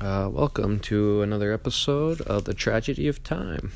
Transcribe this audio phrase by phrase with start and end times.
[0.00, 3.72] Uh, welcome to another episode of The Tragedy of Time.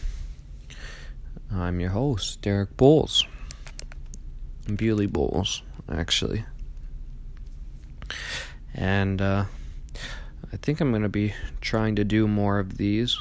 [1.52, 3.26] I'm your host, Derek Bowles.
[4.72, 6.44] Bewley Bowles, actually.
[8.72, 9.46] And uh,
[10.52, 13.18] I think I'm going to be trying to do more of these.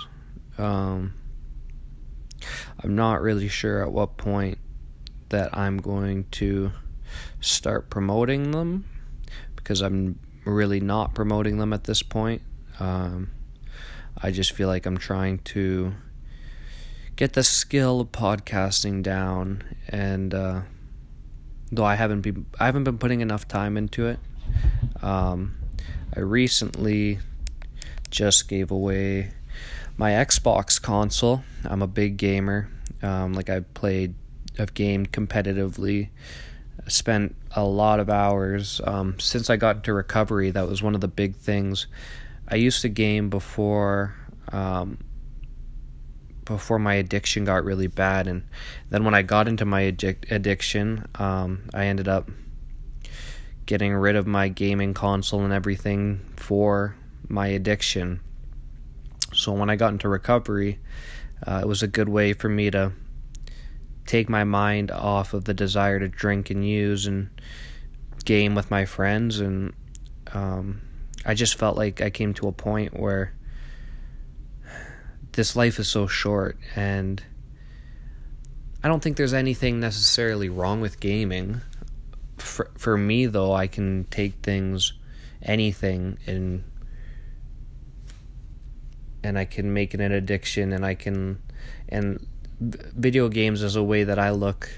[0.60, 1.16] Um,
[2.84, 4.60] I'm not really sure at what point
[5.30, 6.72] that I'm going to
[7.40, 8.86] start promoting them
[9.56, 12.44] because I'm really not promoting them at this point.
[12.82, 13.30] Um,
[14.18, 15.94] I just feel like I'm trying to
[17.16, 20.62] get the skill of podcasting down, and uh,
[21.72, 24.20] though I haven't been I haven't been putting enough time into it.
[25.04, 25.58] Um,
[26.16, 27.20] I recently
[28.10, 29.32] just gave away
[29.98, 31.44] my Xbox console.
[31.64, 32.68] I'm a big gamer.
[33.04, 34.16] Um, like I've played,
[34.58, 36.10] I've gamed competitively
[36.88, 40.50] spent a lot of hours um, since I got into recovery.
[40.50, 41.86] That was one of the big things.
[42.52, 44.14] I used to game before
[44.52, 44.98] um,
[46.44, 48.44] before my addiction got really bad, and
[48.90, 52.30] then when I got into my addic- addiction, um, I ended up
[53.66, 56.96] getting rid of my gaming console and everything for
[57.30, 58.20] my addiction.
[59.34, 60.80] So when I got into recovery,
[61.48, 62.92] uh, it was a good way for me to
[64.06, 67.30] take my mind off of the desire to drink and use and
[68.26, 69.74] game with my friends and
[70.34, 70.82] um,
[71.26, 73.34] I just felt like I came to a point where
[75.34, 77.24] this life is so short and
[78.84, 81.62] I don't think there's anything necessarily wrong with gaming.
[82.38, 84.94] For for me though, I can take things
[85.44, 86.64] anything and
[89.24, 91.42] and I can make it an addiction and I can
[91.90, 92.26] and
[92.60, 94.70] video games is a way that I look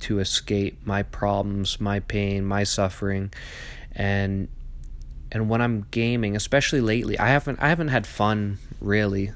[0.00, 3.32] to escape my problems, my pain, my suffering,
[3.92, 4.48] and
[5.32, 9.32] and when I'm gaming, especially lately, I haven't I haven't had fun really.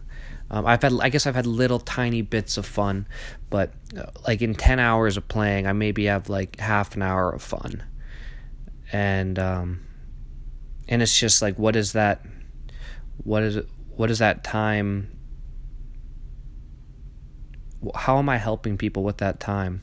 [0.51, 3.07] Um, I've had I guess I've had little tiny bits of fun,
[3.51, 7.31] but uh, like in ten hours of playing, I maybe have like half an hour
[7.31, 7.83] of fun,
[8.93, 9.87] and um,
[10.89, 12.25] and it's just like what is that?
[13.23, 13.65] what is
[13.97, 15.11] what is that time
[17.95, 19.83] how am I helping people with that time?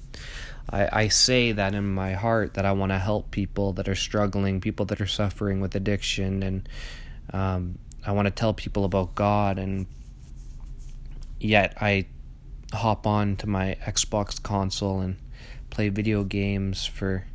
[0.70, 3.96] I, I say that in my heart that I want to help people that are
[3.96, 6.70] struggling, people that are suffering with addiction, and
[7.34, 9.60] um, I want to tell people about God.
[9.60, 9.88] And
[11.40, 12.06] yet I
[12.74, 15.18] hop on to my Xbox console and
[15.70, 17.26] play video games for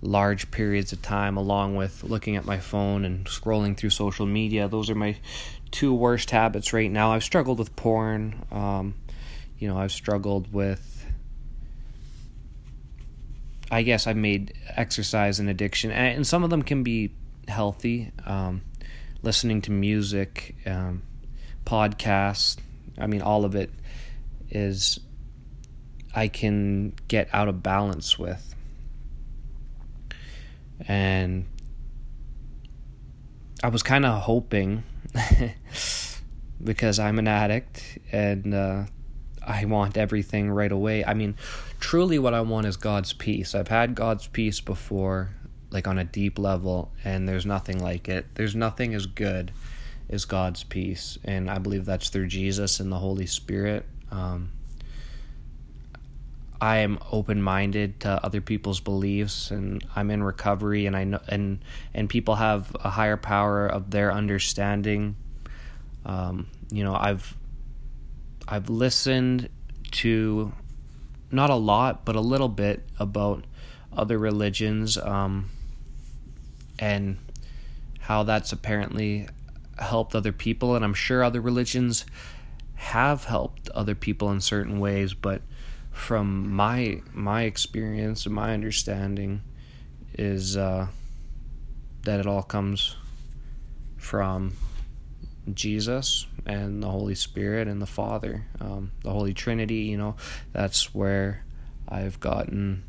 [0.00, 4.68] large periods of time, along with looking at my phone and scrolling through social media.
[4.68, 5.16] Those are my
[5.70, 7.12] two worst habits right now.
[7.12, 8.44] I've struggled with porn.
[8.50, 8.94] Um,
[9.58, 10.93] you know, I've struggled with.
[13.70, 17.12] I guess I've made exercise an addiction, and some of them can be
[17.48, 18.12] healthy.
[18.24, 18.62] Um,
[19.22, 21.02] listening to music, um,
[21.64, 22.58] podcasts.
[22.98, 23.70] I mean, all of it
[24.50, 25.00] is
[26.14, 28.54] I can get out of balance with.
[30.86, 31.46] And
[33.62, 34.84] I was kind of hoping
[36.62, 38.84] because I'm an addict and uh,
[39.46, 41.04] I want everything right away.
[41.04, 41.36] I mean,
[41.80, 43.54] truly, what I want is God's peace.
[43.54, 45.30] I've had God's peace before,
[45.70, 48.26] like on a deep level, and there's nothing like it.
[48.34, 49.52] There's nothing as good
[50.08, 53.86] as God's peace, and I believe that's through Jesus and the Holy Spirit.
[54.10, 54.50] Um,
[56.60, 61.20] I am open minded to other people's beliefs, and I'm in recovery, and I know,
[61.28, 61.58] and
[61.92, 65.16] and people have a higher power of their understanding.
[66.06, 67.36] Um, you know, I've
[68.46, 69.48] I've listened
[69.92, 70.52] to
[71.30, 73.44] not a lot, but a little bit about
[73.92, 75.50] other religions um,
[76.78, 77.18] and
[78.00, 79.28] how that's apparently
[79.78, 80.76] helped other people.
[80.76, 82.04] And I'm sure other religions
[82.74, 85.42] have helped other people in certain ways, but
[85.90, 89.42] from my my experience and my understanding
[90.18, 90.88] is uh,
[92.02, 92.96] that it all comes
[93.96, 94.52] from
[95.52, 100.16] Jesus and the Holy Spirit and the Father, um, the Holy Trinity, you know,
[100.52, 101.44] that's where
[101.88, 102.84] I've gotten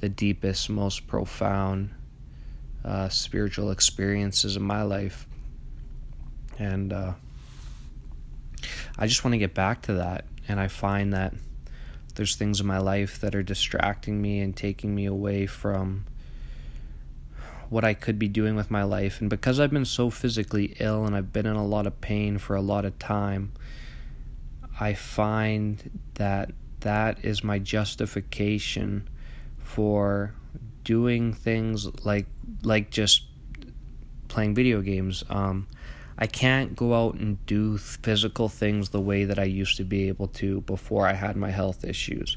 [0.00, 1.90] the deepest, most profound
[2.84, 5.26] uh, spiritual experiences in my life.
[6.58, 7.14] And uh,
[8.98, 10.24] I just want to get back to that.
[10.46, 11.34] And I find that
[12.14, 16.04] there's things in my life that are distracting me and taking me away from
[17.70, 19.20] what I could be doing with my life.
[19.20, 22.38] And because I've been so physically ill and I've been in a lot of pain
[22.38, 23.52] for a lot of time,
[24.78, 29.08] I find that that is my justification
[29.58, 30.34] for
[30.84, 32.26] doing things like
[32.62, 33.24] like just
[34.28, 35.24] playing video games.
[35.30, 35.66] Um,
[36.16, 40.08] I can't go out and do physical things the way that I used to be
[40.08, 42.36] able to before I had my health issues.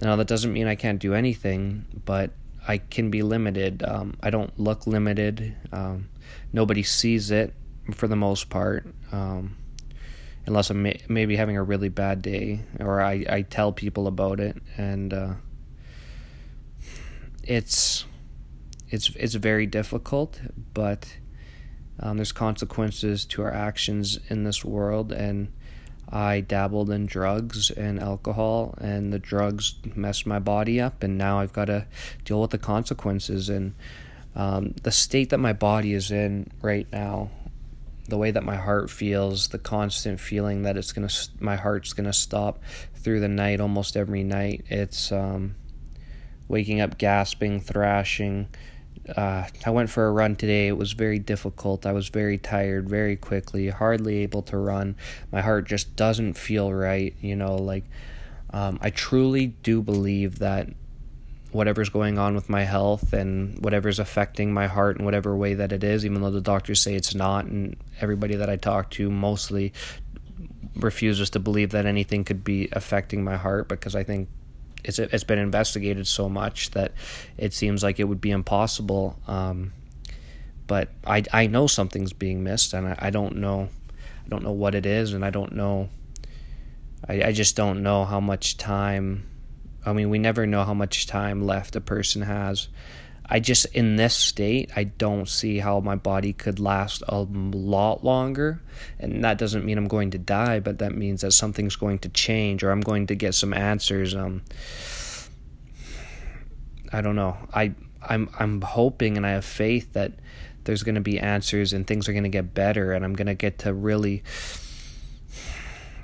[0.00, 2.30] Now, that doesn't mean I can't do anything, but
[2.66, 3.82] I can be limited.
[3.82, 5.54] Um, I don't look limited.
[5.72, 6.08] Um,
[6.52, 7.54] nobody sees it
[7.94, 9.56] for the most part, um,
[10.46, 14.40] unless I'm may- maybe having a really bad day or I, I tell people about
[14.40, 14.56] it.
[14.76, 15.34] And uh,
[17.44, 18.04] it's
[18.88, 20.40] it's it's very difficult,
[20.74, 21.16] but
[22.00, 25.52] um, there's consequences to our actions in this world, and
[26.08, 31.40] I dabbled in drugs and alcohol, and the drugs messed my body up, and now
[31.40, 31.86] I've got to
[32.24, 33.48] deal with the consequences.
[33.48, 33.74] And
[34.34, 37.30] um, the state that my body is in right now,
[38.08, 41.10] the way that my heart feels, the constant feeling that it's gonna,
[41.40, 42.60] my heart's gonna stop
[42.94, 44.64] through the night almost every night.
[44.68, 45.56] It's um,
[46.46, 48.48] waking up gasping, thrashing
[49.14, 50.68] uh, I went for a run today.
[50.68, 51.86] It was very difficult.
[51.86, 54.96] I was very tired very quickly, hardly able to run.
[55.30, 57.14] My heart just doesn't feel right.
[57.20, 57.84] You know, like
[58.50, 60.68] um, I truly do believe that
[61.52, 65.72] whatever's going on with my health and whatever's affecting my heart in whatever way that
[65.72, 69.10] it is, even though the doctors say it's not, and everybody that I talk to
[69.10, 69.72] mostly
[70.74, 74.28] refuses to believe that anything could be affecting my heart because I think
[74.86, 76.92] it's it's been investigated so much that
[77.36, 79.18] it seems like it would be impossible.
[79.26, 79.72] Um,
[80.66, 83.68] but I I know something's being missed, and I, I don't know
[84.24, 85.88] I don't know what it is, and I don't know.
[87.08, 89.28] I I just don't know how much time.
[89.84, 92.68] I mean, we never know how much time left a person has
[93.28, 98.04] I just in this state, I don't see how my body could last a lot
[98.04, 98.62] longer.
[99.00, 102.08] And that doesn't mean I'm going to die, but that means that something's going to
[102.08, 104.14] change or I'm going to get some answers.
[104.14, 104.42] Um,
[106.92, 107.36] I don't know.
[107.52, 110.12] I I'm I'm hoping and I have faith that
[110.64, 113.26] there's going to be answers and things are going to get better and I'm going
[113.26, 114.22] to get to really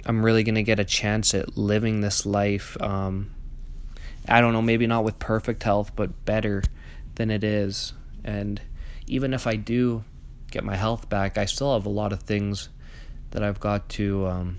[0.04, 3.30] I'm really going to get a chance at living this life um,
[4.28, 6.62] I don't know, maybe not with perfect health, but better
[7.22, 7.92] than it is.
[8.24, 8.60] And
[9.06, 10.02] even if I do
[10.50, 12.68] get my health back, I still have a lot of things
[13.30, 14.58] that I've got to um,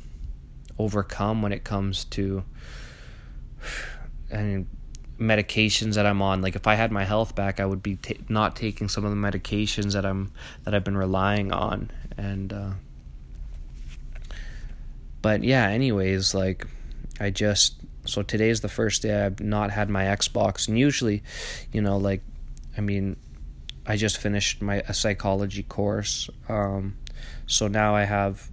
[0.80, 2.46] overcome when it comes to
[4.32, 4.66] and
[5.20, 6.42] medications that I'm on.
[6.42, 7.98] Like if I had my health back, I would be
[8.30, 10.32] not taking some of the medications that I'm
[10.64, 11.92] that I've been relying on.
[12.18, 12.72] And uh,
[15.22, 16.66] but yeah, anyways, like
[17.20, 17.76] I just
[18.06, 21.24] so today's the first day I've not had my Xbox, and usually,
[21.74, 22.22] you know, like
[22.78, 23.18] I mean,
[23.86, 26.98] I just finished my a psychology course, um,
[27.46, 28.50] so now I have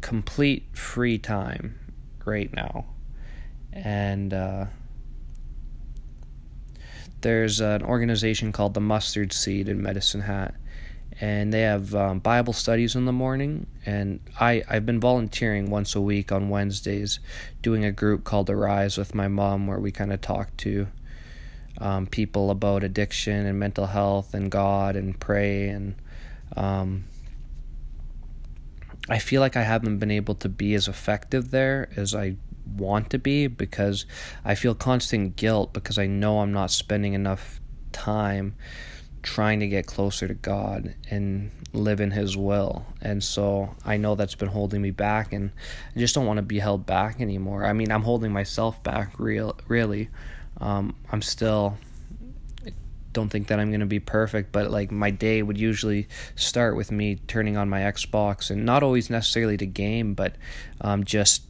[0.00, 1.78] complete free time
[2.24, 2.86] right now,
[3.72, 4.66] and uh,
[7.20, 10.54] there's an organization called the Mustard Seed in Medicine Hat,
[11.20, 13.66] and they have um, Bible studies in the morning.
[13.84, 17.20] And I I've been volunteering once a week on Wednesdays,
[17.60, 20.88] doing a group called Arise with my mom, where we kind of talk to
[21.78, 25.94] um, people about addiction and mental health and God and pray and
[26.56, 27.04] um,
[29.08, 32.36] I feel like I haven't been able to be as effective there as I
[32.76, 34.04] want to be because
[34.44, 37.60] I feel constant guilt because I know I'm not spending enough
[37.92, 38.54] time
[39.22, 42.86] trying to get closer to God and live in His will.
[43.00, 45.50] And so I know that's been holding me back, and
[45.94, 47.64] I just don't want to be held back anymore.
[47.64, 50.08] I mean, I'm holding myself back, real, really,
[50.58, 51.76] um, I'm still
[53.12, 56.76] don't think that I'm going to be perfect, but like my day would usually start
[56.76, 60.36] with me turning on my Xbox and not always necessarily to game, but
[60.80, 61.42] um, just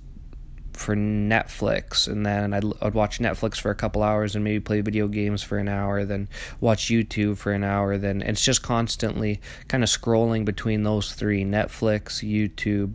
[0.72, 2.06] for Netflix.
[2.06, 5.42] And then I'd, I'd watch Netflix for a couple hours and maybe play video games
[5.42, 6.28] for an hour, then
[6.60, 7.98] watch YouTube for an hour.
[7.98, 12.94] Then it's just constantly kind of scrolling between those three Netflix, YouTube,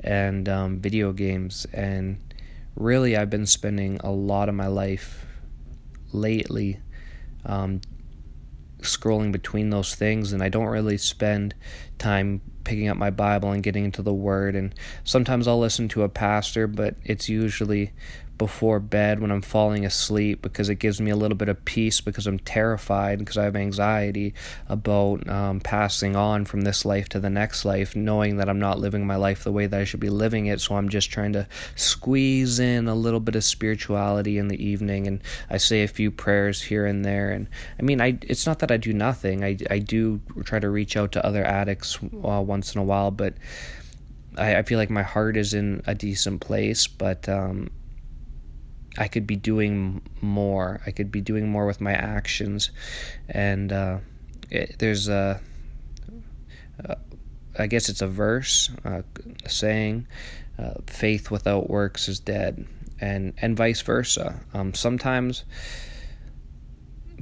[0.00, 1.66] and um, video games.
[1.72, 2.18] And
[2.76, 5.26] really, I've been spending a lot of my life
[6.12, 6.80] lately
[7.44, 7.80] um,
[8.80, 11.54] scrolling between those things and I don't really spend
[11.98, 14.54] time picking up my Bible and getting into the Word.
[14.54, 17.92] And sometimes I'll listen to a pastor, but it's usually
[18.42, 22.00] before bed when I'm falling asleep because it gives me a little bit of peace
[22.00, 24.34] because I'm terrified because I have anxiety
[24.68, 28.80] about um, passing on from this life to the next life, knowing that I'm not
[28.80, 30.60] living my life the way that I should be living it.
[30.60, 31.46] So I'm just trying to
[31.76, 36.10] squeeze in a little bit of spirituality in the evening, and I say a few
[36.10, 37.30] prayers here and there.
[37.30, 37.46] And
[37.78, 39.44] I mean, I it's not that I do nothing.
[39.44, 43.12] I I do try to reach out to other addicts uh, once in a while,
[43.12, 43.34] but.
[44.34, 47.68] I, feel like my heart is in a decent place, but um,
[48.98, 50.80] I could be doing more.
[50.86, 52.70] I could be doing more with my actions,
[53.28, 53.98] and uh,
[54.50, 55.40] it, there's a
[57.58, 59.02] I guess it's a verse, uh,
[59.46, 60.06] saying,
[60.86, 62.66] "Faith without works is dead,"
[63.00, 64.40] and and vice versa.
[64.54, 65.44] Um, sometimes,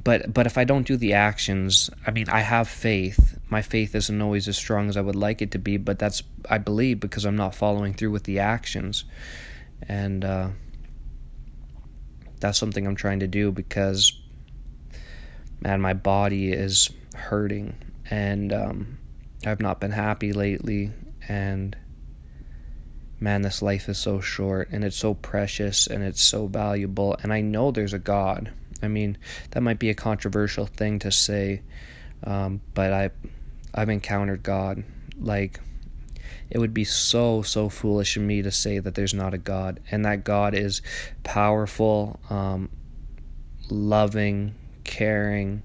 [0.03, 3.37] but but if I don't do the actions, I mean, I have faith.
[3.49, 6.23] My faith isn't always as strong as I would like it to be, but that's
[6.49, 9.03] I believe because I'm not following through with the actions,
[9.87, 10.49] and uh,
[12.41, 14.19] that's something I'm trying to do because,
[15.61, 17.75] man, my body is hurting
[18.09, 18.51] and.
[18.51, 18.97] Um,
[19.45, 20.91] I've not been happy lately,
[21.27, 21.75] and
[23.19, 27.15] man, this life is so short and it's so precious and it's so valuable.
[27.21, 28.51] And I know there's a God.
[28.83, 29.17] I mean,
[29.51, 31.61] that might be a controversial thing to say,
[32.23, 33.09] um, but I,
[33.73, 34.83] I've encountered God.
[35.19, 35.59] Like,
[36.49, 39.79] it would be so so foolish of me to say that there's not a God,
[39.91, 40.81] and that God is
[41.23, 42.69] powerful, um,
[43.69, 45.63] loving, caring,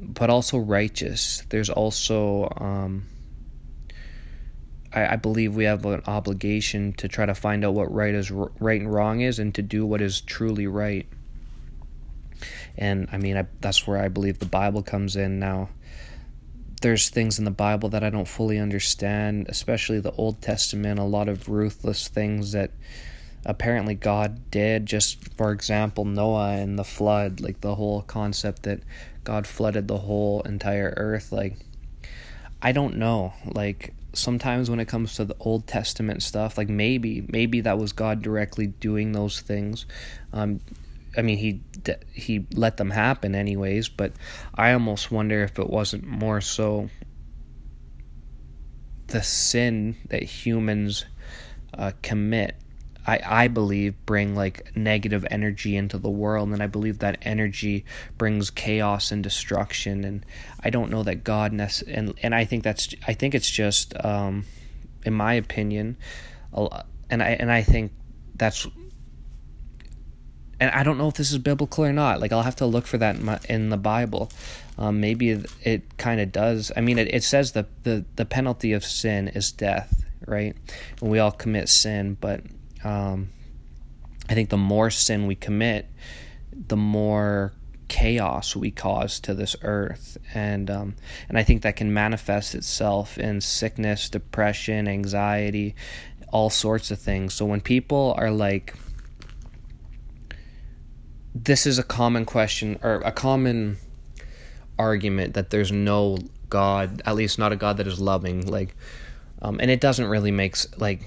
[0.00, 1.42] but also righteous.
[1.48, 3.06] There's also, um,
[4.92, 8.30] I, I, believe, we have an obligation to try to find out what right is
[8.30, 11.06] right and wrong is, and to do what is truly right.
[12.76, 15.70] And I mean, I, that's where I believe the Bible comes in now.
[16.84, 21.00] There's things in the Bible that I don't fully understand, especially the Old Testament.
[21.00, 22.72] A lot of ruthless things that
[23.46, 24.84] apparently God did.
[24.84, 28.80] Just for example, Noah and the flood, like the whole concept that
[29.24, 31.32] God flooded the whole entire earth.
[31.32, 31.56] Like,
[32.60, 33.32] I don't know.
[33.46, 37.94] Like, sometimes when it comes to the Old Testament stuff, like maybe, maybe that was
[37.94, 39.86] God directly doing those things.
[40.34, 40.60] Um,
[41.16, 41.60] I mean, he
[42.12, 44.12] he let them happen anyways, but
[44.54, 46.88] I almost wonder if it wasn't more so
[49.08, 51.04] the sin that humans
[51.76, 52.56] uh, commit.
[53.06, 57.84] I, I believe bring like negative energy into the world and I believe that energy
[58.16, 60.24] brings chaos and destruction and
[60.60, 63.92] I don't know that God nece- and and I think that's I think it's just
[64.02, 64.46] um,
[65.04, 65.98] in my opinion
[67.10, 67.92] and I and I think
[68.36, 68.66] that's
[70.64, 72.20] and I don't know if this is biblical or not.
[72.20, 74.30] Like I'll have to look for that in, my, in the Bible.
[74.78, 75.30] Um, maybe
[75.62, 76.72] it, kind of does.
[76.74, 80.56] I mean, it, it says the, the the penalty of sin is death, right?
[81.02, 82.40] And we all commit sin, but
[82.82, 83.28] um,
[84.28, 85.86] I think the more sin we commit,
[86.50, 87.52] the more
[87.88, 90.96] chaos we cause to this earth, and um,
[91.28, 95.74] and I think that can manifest itself in sickness, depression, anxiety,
[96.32, 97.34] all sorts of things.
[97.34, 98.74] So when people are like,
[101.34, 103.76] this is a common question or a common
[104.78, 108.76] argument that there's no God, at least not a God that is loving, like,
[109.42, 111.02] um, and it doesn't really make like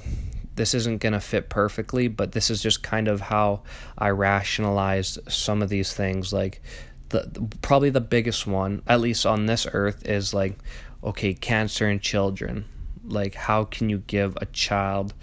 [0.57, 3.61] this isn't to fit perfectly, but this is just kind of how
[3.97, 6.33] I rationalize some of these things.
[6.33, 6.61] Like,
[7.09, 10.57] the, probably the biggest one, at least on this earth, is like,
[11.03, 12.65] okay, cancer in children.
[13.05, 15.13] Like, how can you give a child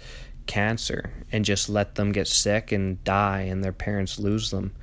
[0.45, 4.73] cancer and just let them get sick and die and their parents lose them?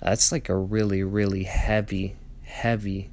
[0.00, 3.10] That's like a really, really heavy, heavy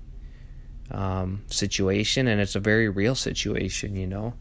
[0.91, 4.33] um, situation, and it's a very real situation, you know.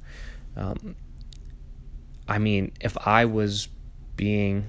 [0.57, 0.97] Um,
[2.29, 3.69] I mean, if I was
[4.17, 4.67] being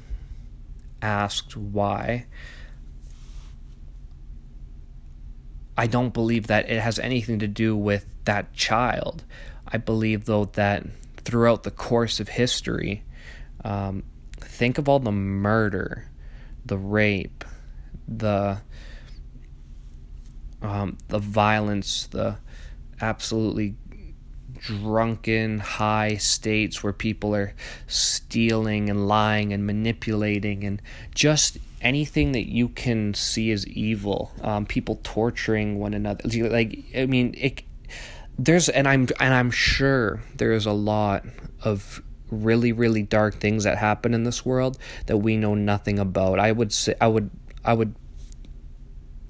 [1.01, 2.25] asked why,
[5.77, 9.23] I don't believe that it has anything to do with that child.
[9.67, 10.85] I believe, though, that
[11.25, 13.03] throughout the course of history,
[13.63, 14.03] um,
[14.39, 16.09] think of all the murder,
[16.65, 17.43] the rape,
[18.07, 18.59] the
[20.61, 22.37] um, the violence, the
[23.01, 23.75] absolutely
[24.59, 27.53] drunken high states where people are
[27.85, 30.81] stealing and lying and manipulating and
[31.13, 36.21] just anything that you can see as evil um, people torturing one another.
[36.49, 37.63] Like i mean it
[38.37, 41.23] there's and i'm and i'm sure there's a lot
[41.63, 46.39] of really really dark things that happen in this world that we know nothing about
[46.39, 47.29] i would say i would
[47.63, 47.93] i would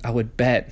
[0.03, 0.71] i would bet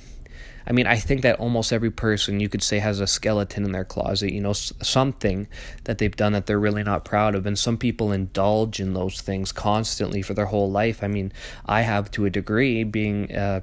[0.66, 3.72] I mean, I think that almost every person you could say has a skeleton in
[3.72, 5.48] their closet, you know, something
[5.84, 7.46] that they've done that they're really not proud of.
[7.46, 11.02] And some people indulge in those things constantly for their whole life.
[11.02, 11.32] I mean,
[11.66, 13.62] I have to a degree being uh,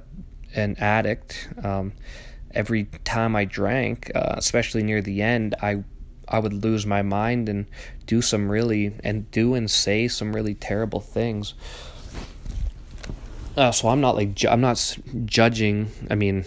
[0.54, 1.48] an addict.
[1.62, 1.92] Um,
[2.52, 5.84] every time I drank, uh, especially near the end, I
[6.28, 7.66] I would lose my mind and
[8.06, 11.54] do some really and do and say some really terrible things.
[13.56, 15.90] Uh, so I'm not like ju- I'm not judging.
[16.08, 16.44] I mean,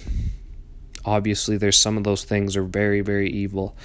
[1.06, 3.76] obviously there's some of those things are very very evil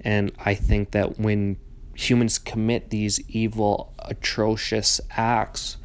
[0.00, 1.56] and i think that when
[1.94, 5.76] humans commit these evil atrocious acts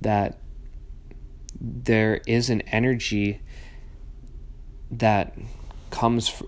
[0.00, 0.38] that
[1.60, 3.40] there is an energy
[4.90, 5.36] that
[5.90, 6.42] comes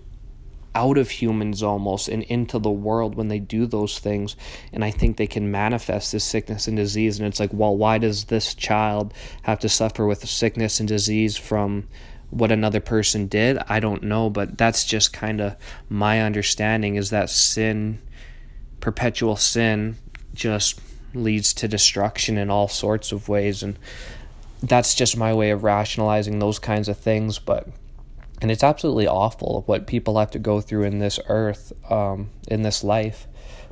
[0.75, 4.35] out of humans almost and into the world when they do those things.
[4.71, 7.19] And i think they can manifest this sickness and disease.
[7.19, 11.37] And it's like well why does this child have to suffer with sickness and disease
[11.37, 11.87] from
[12.29, 13.57] what another person did?
[13.67, 14.29] I don't know.
[14.29, 15.55] But that's just kind of
[15.89, 17.99] my understanding is that sin
[18.79, 19.97] perpetual sin
[20.33, 20.79] just
[21.13, 23.63] leads to destruction in all sorts of ways.
[23.63, 23.77] And
[24.61, 27.39] that's just my way of rationalizing those kinds of things.
[27.39, 27.67] But
[28.41, 32.61] and it's absolutely awful what people have to go through in this earth, um, in
[32.61, 33.27] this life.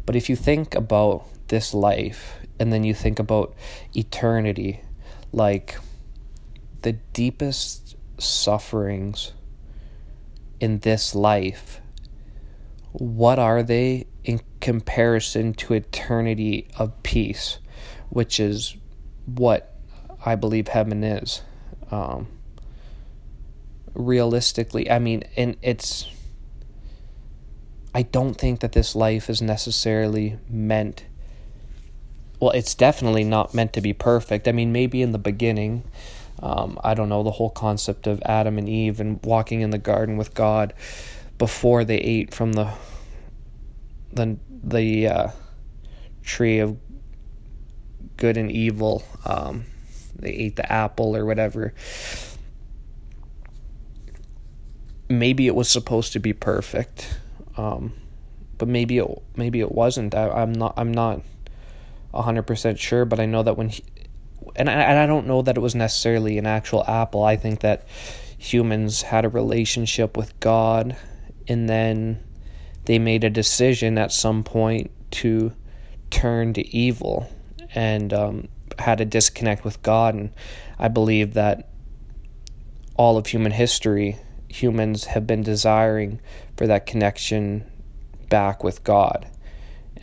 [0.05, 3.55] But if you think about this life and then you think about
[3.93, 4.81] eternity,
[5.31, 5.77] like
[6.81, 9.33] the deepest sufferings
[10.59, 11.79] in this life,
[12.91, 17.59] what are they in comparison to eternity of peace,
[18.09, 18.75] which is
[19.25, 19.75] what
[20.25, 21.41] I believe heaven is?
[21.91, 22.27] Um,
[23.97, 26.07] realistically, I mean, and it's.
[27.93, 31.05] I don't think that this life is necessarily meant.
[32.39, 34.47] Well, it's definitely not meant to be perfect.
[34.47, 35.83] I mean, maybe in the beginning,
[36.39, 39.79] um, I don't know, the whole concept of Adam and Eve and walking in the
[39.79, 40.73] garden with God
[41.39, 42.71] before they ate from the
[44.13, 45.27] the the uh,
[46.23, 46.77] tree of
[48.17, 49.03] good and evil.
[49.25, 49.65] Um,
[50.15, 51.73] they ate the apple or whatever
[55.09, 57.19] maybe it was supposed to be perfect,
[57.57, 57.93] um,
[58.57, 60.15] but maybe it maybe it wasn't.
[60.15, 61.21] I, am not I'm not
[62.13, 63.83] hundred percent sure, but I know that when he,
[64.55, 67.23] and I, and I don't know that it was necessarily an actual apple.
[67.23, 67.87] I think that
[68.37, 70.95] humans had a relationship with God,
[71.47, 72.23] and then
[72.85, 75.51] they made a decision at some point to
[76.09, 77.29] turn to evil
[77.75, 78.47] and um,
[78.79, 80.15] had a disconnect with God.
[80.15, 80.31] And
[80.79, 81.69] I believe that
[82.95, 84.17] all of human history
[84.49, 86.19] humans have been desiring
[86.55, 87.69] for that connection
[88.29, 89.27] back with God.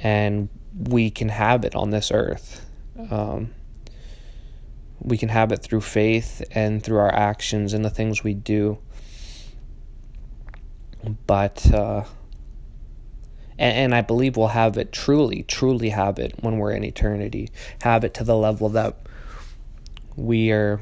[0.02, 2.64] And we can have it on this earth.
[3.10, 3.54] Um,
[5.00, 8.78] we can have it through faith and through our actions and the things we do.
[11.26, 12.04] But, uh,
[13.58, 17.50] and, and I believe we'll have it truly, truly have it when we're in eternity.
[17.82, 18.96] Have it to the level that
[20.16, 20.80] we are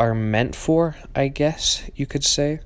[0.00, 2.60] are meant for, I guess you could say.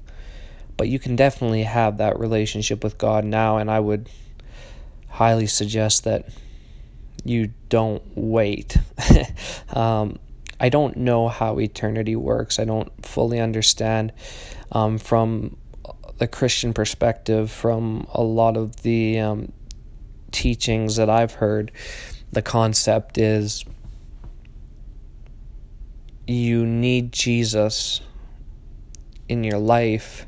[0.77, 4.09] But you can definitely have that relationship with God now, and I would
[5.09, 6.29] highly suggest that
[7.25, 8.77] you don't wait.
[9.71, 10.19] um,
[10.61, 12.61] I don't know how eternity works.
[12.61, 14.13] I don't fully understand
[14.71, 15.57] um, from
[16.19, 19.53] the Christian perspective, from a lot of the um,
[20.31, 21.73] teachings that I've heard.
[22.31, 23.65] The concept is
[26.27, 28.01] you need Jesus
[29.29, 30.27] in your life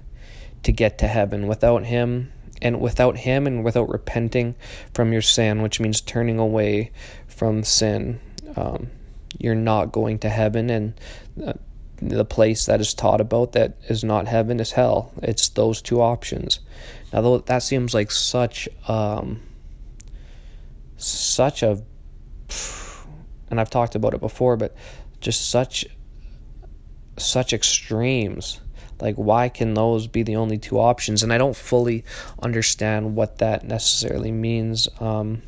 [0.62, 1.46] to get to heaven.
[1.46, 2.32] Without Him,
[2.62, 4.54] and without Him, and without repenting
[4.94, 6.90] from your sin, which means turning away
[7.28, 8.20] from sin,
[8.56, 8.88] um,
[9.38, 10.70] you're not going to heaven.
[10.70, 11.00] And
[11.44, 11.54] uh,
[12.00, 15.12] the place that is taught about that is not heaven is hell.
[15.22, 16.60] It's those two options.
[17.12, 19.40] Now, though that seems like such um,
[20.96, 21.82] such a
[23.50, 24.74] and I've talked about it before, but
[25.20, 25.86] just such
[27.18, 28.60] such extremes.
[29.00, 31.22] Like why can those be the only two options?
[31.22, 32.04] And i don't fully
[32.42, 35.42] understand what that necessarily means um,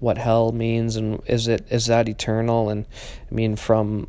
[0.00, 2.70] what hell means and is it is that eternal?
[2.70, 2.86] And
[3.30, 4.08] i mean from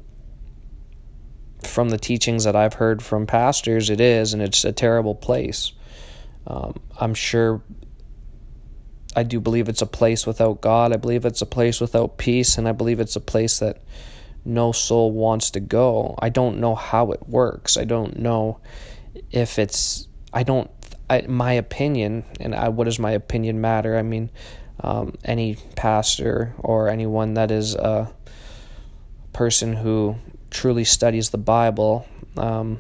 [1.64, 5.74] from the teachings that i've heard from pastors it is and it's a terrible place.
[6.48, 7.62] Um, i'm sure
[9.16, 10.94] i do believe it's a place without god.
[10.94, 13.82] I believe it's a place without peace and i believe it's a place that
[14.46, 16.16] no soul wants to go.
[16.20, 17.78] I don't know how it works.
[17.78, 18.60] I don't know
[19.32, 20.08] if it's.
[20.32, 20.70] I don't.
[21.10, 23.98] I, my opinion, and I, what does my opinion matter?
[23.98, 24.30] I mean,
[24.80, 28.12] um, any pastor or anyone that is a
[29.34, 30.16] person who
[30.50, 32.80] truly studies the Bible, um,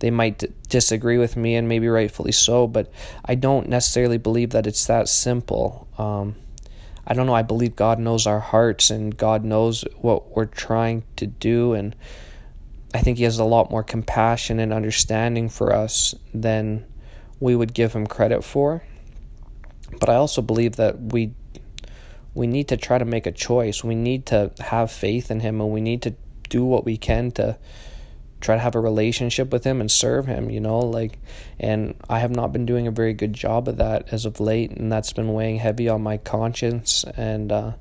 [0.00, 2.92] they might d- disagree with me, and maybe rightfully so, but
[3.24, 5.86] I don't necessarily believe that it's that simple.
[5.98, 6.34] Um,
[7.06, 11.02] I don't know, I believe God knows our hearts and God knows what we're trying
[11.16, 11.96] to do and
[12.94, 16.84] I think he has a lot more compassion and understanding for us than
[17.40, 18.82] we would give him credit for.
[19.98, 21.34] But I also believe that we
[22.34, 23.84] we need to try to make a choice.
[23.84, 26.14] We need to have faith in him and we need to
[26.48, 27.58] do what we can to
[28.42, 31.18] try to have a relationship with him and serve him, you know, like
[31.58, 34.72] and I have not been doing a very good job of that as of late
[34.72, 37.04] and that's been weighing heavy on my conscience.
[37.16, 37.72] And uh,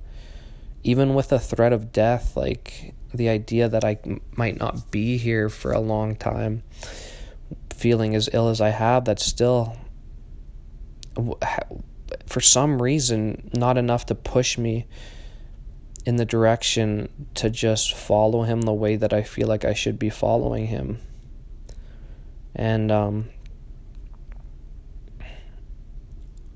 [0.83, 3.97] even with the threat of death, like the idea that I
[4.35, 6.63] might not be here for a long time
[7.73, 9.75] feeling as ill as I have, that's still,
[12.27, 14.85] for some reason, not enough to push me
[16.05, 19.99] in the direction to just follow him the way that I feel like I should
[19.99, 20.99] be following him.
[22.55, 23.29] And, um,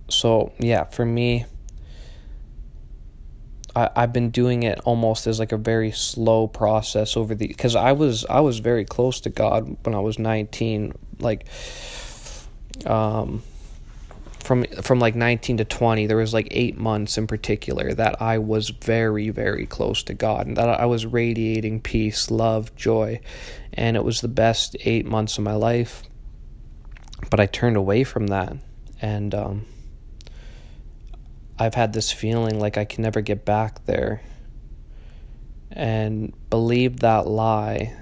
[0.09, 1.45] so yeah, for me,
[3.75, 7.75] I, I've been doing it almost as like a very slow process over the because
[7.75, 11.45] I was I was very close to God when I was 19 like
[12.85, 13.43] um
[14.45, 18.37] from from like 19 to 20 there was like 8 months in particular that I
[18.37, 23.19] was very very close to God and that I was radiating peace love joy
[23.73, 26.03] and it was the best 8 months of my life
[27.29, 28.55] but I turned away from that
[29.01, 29.65] and um
[31.57, 34.21] I've had this feeling like I can never get back there
[35.71, 37.93] and believed that lie.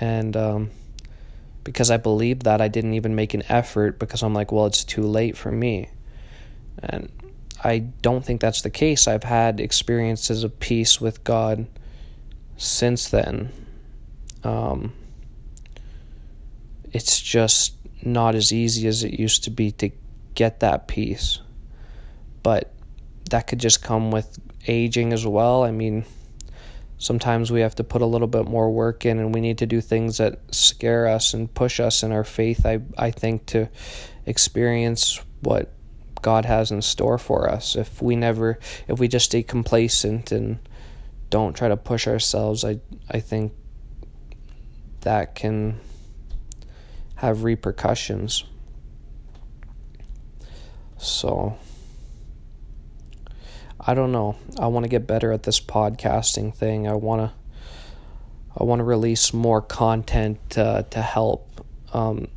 [0.00, 0.70] And um,
[1.64, 4.84] because I believed that, I didn't even make an effort because I'm like, well, it's
[4.84, 5.88] too late for me.
[6.78, 7.10] And
[7.62, 9.06] I don't think that's the case.
[9.06, 11.66] I've had experiences of peace with God
[12.56, 13.52] since then.
[14.42, 14.92] Um,
[16.92, 19.90] it's just not as easy as it used to be to
[20.34, 21.40] get that peace.
[22.42, 22.72] But
[23.30, 25.62] that could just come with aging as well.
[25.62, 26.04] I mean,
[27.02, 29.66] sometimes we have to put a little bit more work in and we need to
[29.66, 33.68] do things that scare us and push us in our faith I I think to
[34.24, 35.72] experience what
[36.22, 37.74] God has in store for us.
[37.74, 40.60] If we never if we just stay complacent and
[41.28, 42.78] don't try to push ourselves, I
[43.10, 43.52] I think
[45.00, 45.80] that can
[47.16, 48.44] have repercussions.
[50.98, 51.58] So
[53.84, 54.36] I don't know.
[54.60, 56.86] I want to get better at this podcasting thing.
[56.86, 57.32] I want to
[58.56, 62.28] I want to release more content uh, to help um,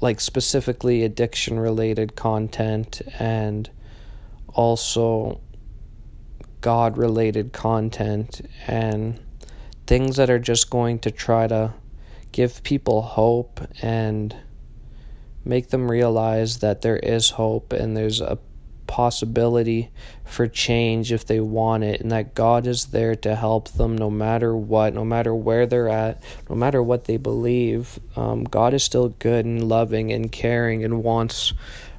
[0.00, 3.68] like specifically addiction related content and
[4.48, 5.40] also
[6.60, 9.20] God related content and
[9.86, 11.74] things that are just going to try to
[12.32, 14.34] give people hope and
[15.44, 18.38] make them realize that there is hope and there's a
[18.86, 19.90] possibility
[20.24, 24.10] for change if they want it, and that God is there to help them no
[24.10, 27.98] matter what, no matter where they're at, no matter what they believe.
[28.16, 31.52] Um, God is still good and loving and caring and wants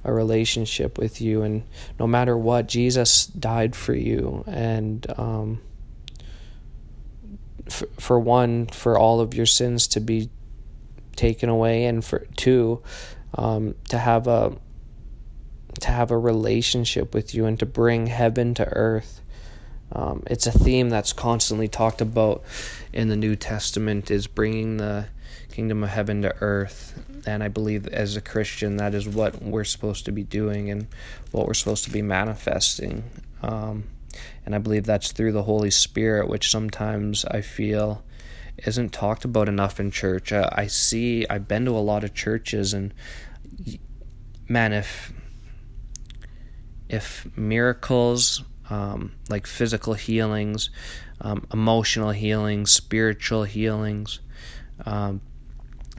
[0.03, 1.43] a relationship with you.
[1.43, 1.63] And
[1.99, 4.43] no matter what, Jesus died for you.
[4.47, 5.61] And um,
[7.69, 10.29] for, for one, for all of your sins to be
[11.15, 12.81] taken away, and for two,
[13.35, 14.57] um, to have a
[15.81, 19.21] to have a relationship with you and to bring heaven to earth.
[19.91, 22.43] Um, it's a theme that's constantly talked about
[22.91, 25.07] in the New Testament is bringing the
[25.51, 27.01] kingdom of heaven to earth.
[27.25, 30.87] And I believe as a Christian, that is what we're supposed to be doing and
[31.31, 33.03] what we're supposed to be manifesting.
[33.41, 33.85] Um,
[34.45, 38.03] and I believe that's through the Holy Spirit, which sometimes I feel
[38.57, 40.31] isn't talked about enough in church.
[40.31, 42.93] Uh, I see, I've been to a lot of churches, and
[44.47, 45.11] man, if
[46.89, 50.69] if miracles um, like physical healings,
[51.21, 54.19] um, emotional healings, spiritual healings,
[54.85, 55.21] um,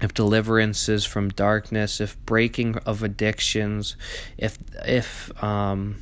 [0.02, 3.96] if deliverances from darkness, if breaking of addictions,
[4.36, 5.96] if if um,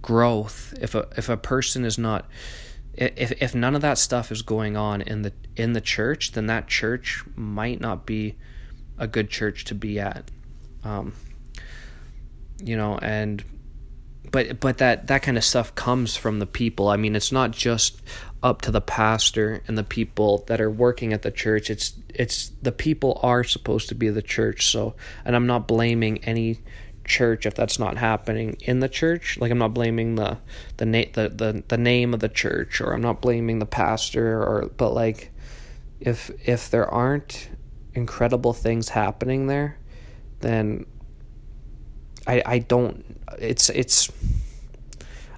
[0.00, 2.26] growth, if a if a person is not
[2.94, 6.46] if if none of that stuff is going on in the in the church, then
[6.46, 8.36] that church might not be
[8.96, 10.30] a good church to be at.
[10.82, 11.12] Um,
[12.62, 13.44] you know, and
[14.30, 16.88] but but that that kind of stuff comes from the people.
[16.88, 18.00] I mean, it's not just
[18.42, 21.70] up to the pastor and the people that are working at the church.
[21.70, 24.66] It's it's the people are supposed to be the church.
[24.66, 26.60] So, and I'm not blaming any
[27.04, 29.38] church if that's not happening in the church.
[29.38, 30.38] Like I'm not blaming the
[30.76, 34.42] the na- the, the the name of the church or I'm not blaming the pastor
[34.42, 35.32] or but like
[36.00, 37.48] if if there aren't
[37.94, 39.78] incredible things happening there,
[40.40, 40.86] then
[42.28, 43.04] I I don't
[43.38, 44.12] it's it's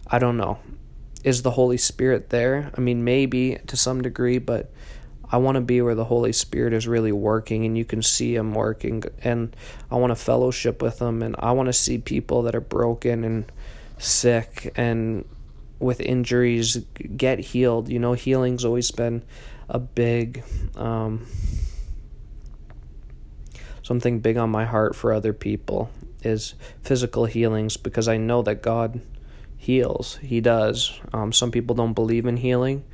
[0.06, 0.58] I don't know.
[1.22, 2.70] Is the Holy Spirit there?
[2.76, 4.70] I mean maybe to some degree, but
[5.32, 8.34] I want to be where the Holy Spirit is really working and you can see
[8.34, 9.54] him working and
[9.90, 13.22] I want to fellowship with him and I want to see people that are broken
[13.22, 13.52] and
[13.98, 15.24] sick and
[15.78, 16.78] with injuries
[17.16, 17.88] get healed.
[17.88, 19.22] You know, healing's always been
[19.68, 20.42] a big
[20.74, 21.26] um,
[23.84, 25.90] something big on my heart for other people
[26.22, 29.00] is physical healings because I know that God
[29.56, 30.16] heals.
[30.16, 30.98] He does.
[31.12, 32.84] Um, some people don't believe in healing,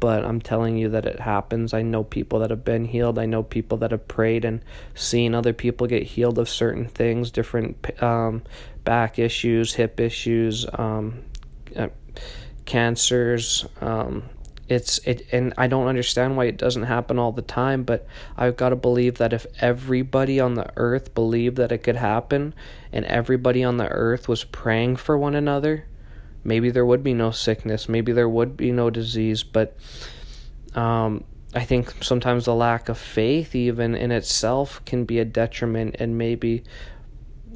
[0.00, 1.74] but I'm telling you that it happens.
[1.74, 3.18] I know people that have been healed.
[3.18, 4.62] I know people that have prayed and
[4.94, 8.42] seen other people get healed of certain things, different um,
[8.84, 11.22] back issues, hip issues, um,
[11.76, 11.88] uh,
[12.64, 13.66] cancers.
[13.80, 14.22] Um,
[14.68, 17.82] it's it, and I don't understand why it doesn't happen all the time.
[17.84, 21.96] But I've got to believe that if everybody on the earth believed that it could
[21.96, 22.54] happen,
[22.92, 25.86] and everybody on the earth was praying for one another
[26.46, 29.76] maybe there would be no sickness, maybe there would be no disease, but
[30.74, 31.24] um,
[31.54, 36.16] I think sometimes the lack of faith, even in itself, can be a detriment and
[36.16, 36.62] maybe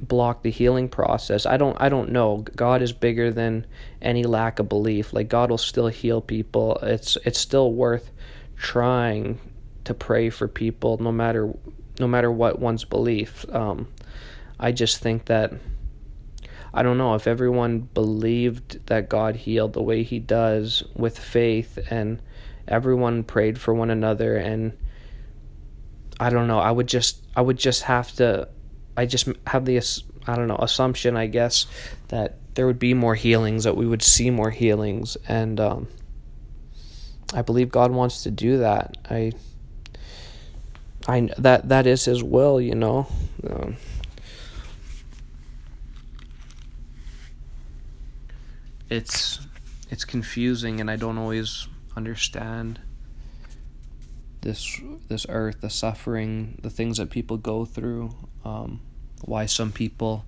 [0.01, 1.47] block the healing process.
[1.47, 2.39] I don't I don't know.
[2.57, 3.67] God is bigger than
[4.01, 5.13] any lack of belief.
[5.13, 6.77] Like God will still heal people.
[6.83, 8.11] It's it's still worth
[8.57, 9.39] trying
[9.85, 11.53] to pray for people no matter
[11.99, 13.45] no matter what one's belief.
[13.51, 13.89] Um,
[14.59, 15.53] I just think that
[16.73, 21.79] I don't know if everyone believed that God healed the way He does with faith
[21.91, 22.23] and
[22.69, 24.77] everyone prayed for one another and
[26.21, 28.49] I don't know I would just I would just have to
[29.01, 29.81] I just have the
[30.27, 31.67] I don't know assumption I guess
[32.09, 35.89] that there would be more healings that we would see more healings and um,
[37.33, 38.99] I believe God wants to do that.
[39.09, 39.33] I
[41.09, 43.07] I that that is his will you know
[43.49, 43.79] um,
[48.91, 49.41] it's
[49.89, 52.81] it's confusing and I don't always understand
[54.43, 58.81] this this earth, the suffering, the things that people go through, um,
[59.23, 60.25] why some people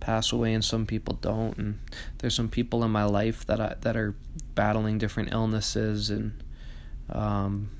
[0.00, 1.78] pass away and some people don't, and
[2.18, 4.14] there's some people in my life that I, that are
[4.54, 6.42] battling different illnesses and
[7.10, 7.70] um,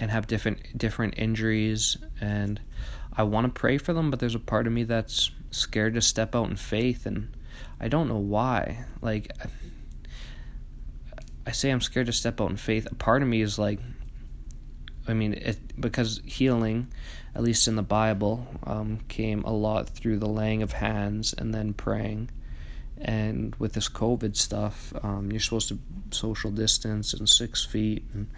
[0.00, 2.60] and have different different injuries, and
[3.16, 6.02] I want to pray for them, but there's a part of me that's scared to
[6.02, 7.34] step out in faith and
[7.80, 8.84] I don't know why.
[9.00, 9.30] Like,
[11.46, 12.86] I say I'm scared to step out in faith.
[12.90, 13.80] A part of me is like,
[15.08, 16.88] I mean, it, because healing,
[17.34, 21.54] at least in the Bible, um, came a lot through the laying of hands and
[21.54, 22.30] then praying.
[22.98, 25.78] And with this COVID stuff, um, you're supposed to
[26.10, 28.04] social distance and six feet.
[28.14, 28.28] And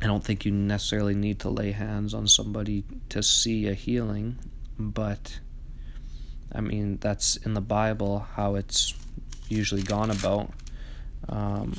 [0.00, 4.38] I don't think you necessarily need to lay hands on somebody to see a healing,
[4.78, 5.38] but
[6.52, 8.94] I mean, that's in the Bible how it's
[9.48, 10.50] usually gone about.
[11.28, 11.74] Um,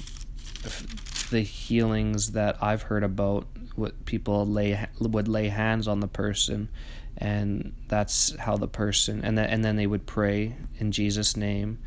[1.30, 6.70] the healings that I've heard about, what people lay would lay hands on the person,
[7.18, 11.80] and that's how the person and then and then they would pray in Jesus' name,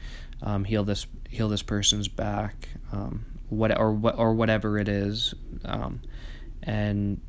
[0.42, 5.35] um, heal this heal this person's back, um, what or what or whatever it is,
[5.64, 6.01] um,
[6.62, 7.20] and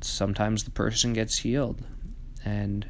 [0.00, 1.82] sometimes the person gets healed,
[2.44, 2.86] and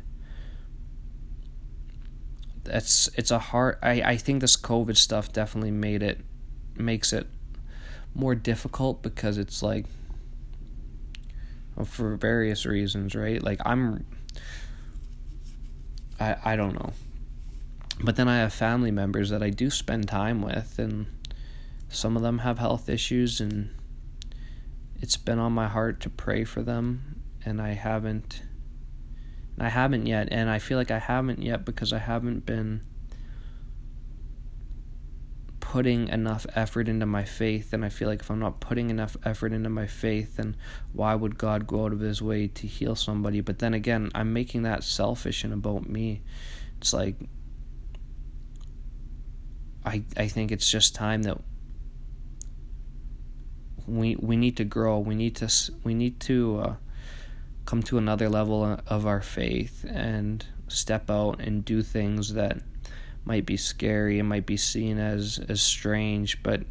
[2.67, 6.21] it's it's a hard I, I think this COVID stuff definitely made it
[6.77, 7.27] makes it
[8.17, 9.87] more difficult because it's like
[11.85, 13.43] for various reasons, right?
[13.43, 14.05] Like I'm
[16.19, 16.93] I I don't know.
[18.03, 21.07] But then I have family members that I do spend time with and
[21.89, 23.71] some of them have health issues and
[25.01, 28.43] it's been on my heart to pray for them and I haven't
[29.59, 32.83] I haven't yet, and I feel like I haven't yet because I haven't been
[35.73, 37.73] putting enough effort into my faith.
[37.73, 40.55] And I feel like if I'm not putting enough effort into my faith, then
[40.93, 43.41] why would God go out of his way to heal somebody?
[43.41, 46.23] But then again, I'm making that selfish and about me.
[46.79, 47.17] It's like,
[49.85, 51.39] I, I think it's just time that
[53.89, 55.01] we we need to grow.
[55.01, 55.53] We need to
[55.83, 56.75] we need to uh,
[57.65, 62.59] come to another level of our faith and step out and do things that
[63.27, 66.63] might be scary and might be seen as as strange but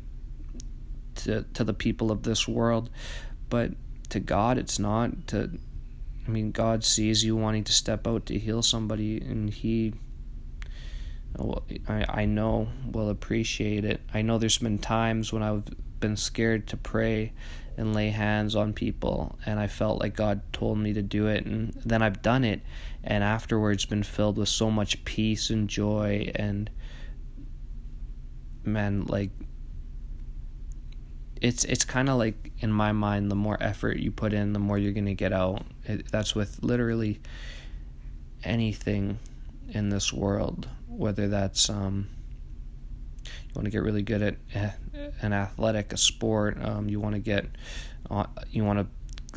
[1.15, 2.89] to to the people of this world
[3.49, 3.71] but
[4.09, 5.51] to God it's not to
[6.25, 9.93] I mean God sees you wanting to step out to heal somebody and he
[11.37, 14.01] well, I I know will appreciate it.
[14.13, 15.65] I know there's been times when I've
[15.99, 17.33] been scared to pray
[17.77, 21.45] and lay hands on people and I felt like God told me to do it
[21.45, 22.61] and then I've done it
[23.03, 26.69] and afterwards been filled with so much peace and joy and
[28.63, 29.29] man like
[31.41, 34.59] it's it's kind of like in my mind the more effort you put in the
[34.59, 35.63] more you're going to get out.
[35.83, 37.19] It, that's with literally
[38.43, 39.19] anything
[39.69, 42.07] in this world whether that's um
[43.55, 44.71] you want to get really good at eh,
[45.21, 47.45] an athletic a sport um, you want to get
[48.11, 48.87] uh, you want to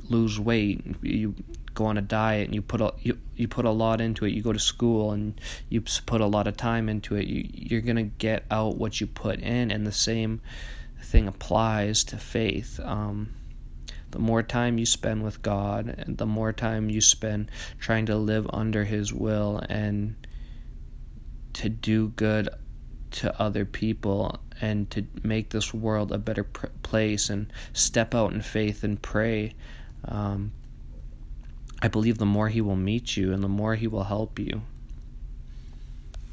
[0.09, 1.35] lose weight you
[1.75, 4.31] go on a diet and you put a you, you put a lot into it
[4.31, 7.81] you go to school and you put a lot of time into it you you're
[7.81, 10.41] to get out what you put in and the same
[11.09, 12.79] thing applies to faith.
[12.83, 13.35] Um,
[14.11, 18.17] the more time you spend with God, and the more time you spend trying to
[18.17, 20.15] live under His will and
[21.55, 22.49] to do good
[23.11, 28.33] to other people and to make this world a better pr- place and step out
[28.33, 29.55] in faith and pray,
[30.05, 30.53] um,
[31.81, 34.63] I believe the more He will meet you and the more He will help you.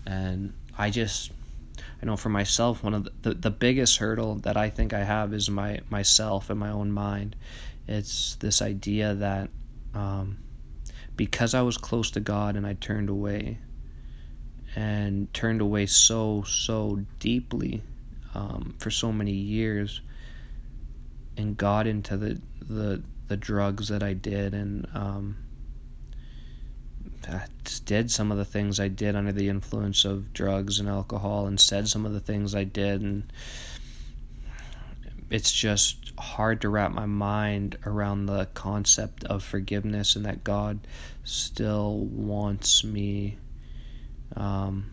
[0.05, 1.31] And I just,
[2.01, 5.03] I know for myself, one of the, the, the biggest hurdle that I think I
[5.03, 7.35] have is my myself and my own mind.
[7.87, 9.49] It's this idea that
[9.93, 10.37] um,
[11.15, 13.59] because I was close to God and I turned away,
[14.75, 17.81] and turned away so so deeply
[18.33, 20.01] um, for so many years,
[21.37, 25.37] and got into the the the drugs that I did and um,
[27.27, 27.45] I
[27.85, 31.59] did some of the things I did under the influence of drugs and alcohol and
[31.59, 33.31] said some of the things I did and
[35.29, 40.79] it's just hard to wrap my mind around the concept of forgiveness and that God
[41.23, 43.37] still wants me
[44.35, 44.91] um,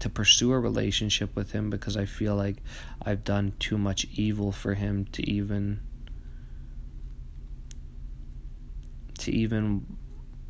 [0.00, 2.56] to pursue a relationship with him because I feel like
[3.02, 5.80] I've done too much evil for him to even
[9.18, 9.86] to even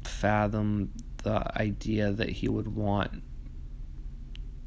[0.03, 3.23] fathom the idea that he would want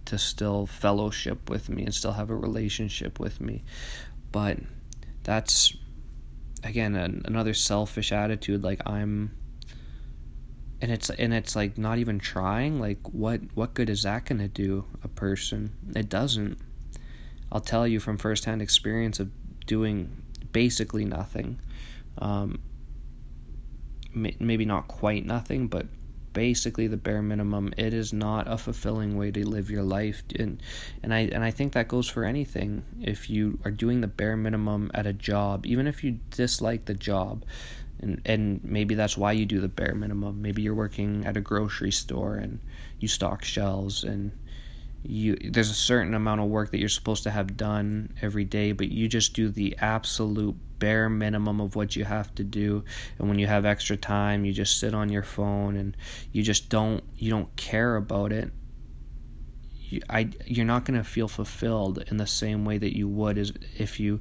[0.06, 3.64] to still fellowship with me and still have a relationship with me.
[4.32, 4.60] But
[5.24, 5.76] that's
[6.64, 9.38] again an, another selfish attitude like I'm
[10.82, 14.40] and it's and it's like not even trying like what what good is that going
[14.40, 15.72] to do a person?
[15.96, 16.60] It doesn't.
[17.52, 19.32] I'll tell you from firsthand experience of
[19.66, 21.60] doing basically nothing.
[22.20, 22.60] Um,
[24.14, 25.86] maybe not quite nothing but
[26.34, 30.22] basically the bare minimum it is not a fulfilling way to live your life.
[30.38, 30.62] And
[31.02, 32.84] and I and I think that goes for anything.
[33.02, 36.94] If you are doing the bare minimum at a job even if you dislike the
[36.94, 37.44] job
[38.00, 40.42] and and maybe that's why you do the bare minimum.
[40.42, 42.60] Maybe you're working at a grocery store and
[43.00, 44.32] you stock shelves and
[45.04, 48.72] you there's a certain amount of work that you're supposed to have done every day
[48.72, 52.84] but you just do the absolute bare minimum of what you have to do.
[53.18, 55.96] And when you have extra time you just sit on your phone and
[56.32, 58.52] you just don't you don't care about it
[60.10, 63.54] I, you're not going to feel fulfilled in the same way that you would as
[63.78, 64.20] if you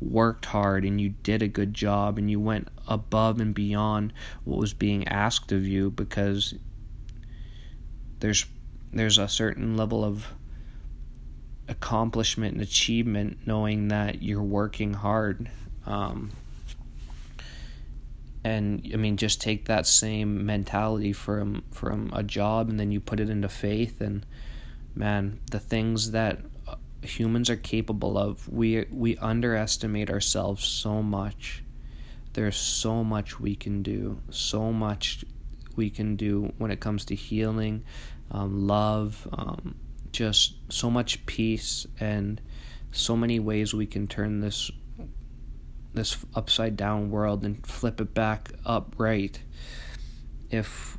[0.00, 4.12] worked hard and you did a good job and you went above and beyond
[4.44, 6.54] what was being asked of you because
[8.20, 8.46] there's
[8.92, 10.26] there's a certain level of
[11.68, 15.50] accomplishment and achievement knowing that you're working hard
[15.86, 16.30] um,
[18.44, 23.00] and I mean just take that same mentality from from a job and then you
[23.00, 24.24] put it into faith and
[24.96, 26.40] man, the things that
[27.02, 31.62] humans are capable of, we we underestimate ourselves so much.
[32.32, 35.24] There's so much we can do, so much
[35.74, 37.84] we can do when it comes to healing,
[38.30, 39.76] um, love, um,
[40.12, 42.40] just so much peace, and
[42.92, 44.70] so many ways we can turn this
[45.94, 49.40] this upside down world and flip it back upright.
[50.50, 50.98] If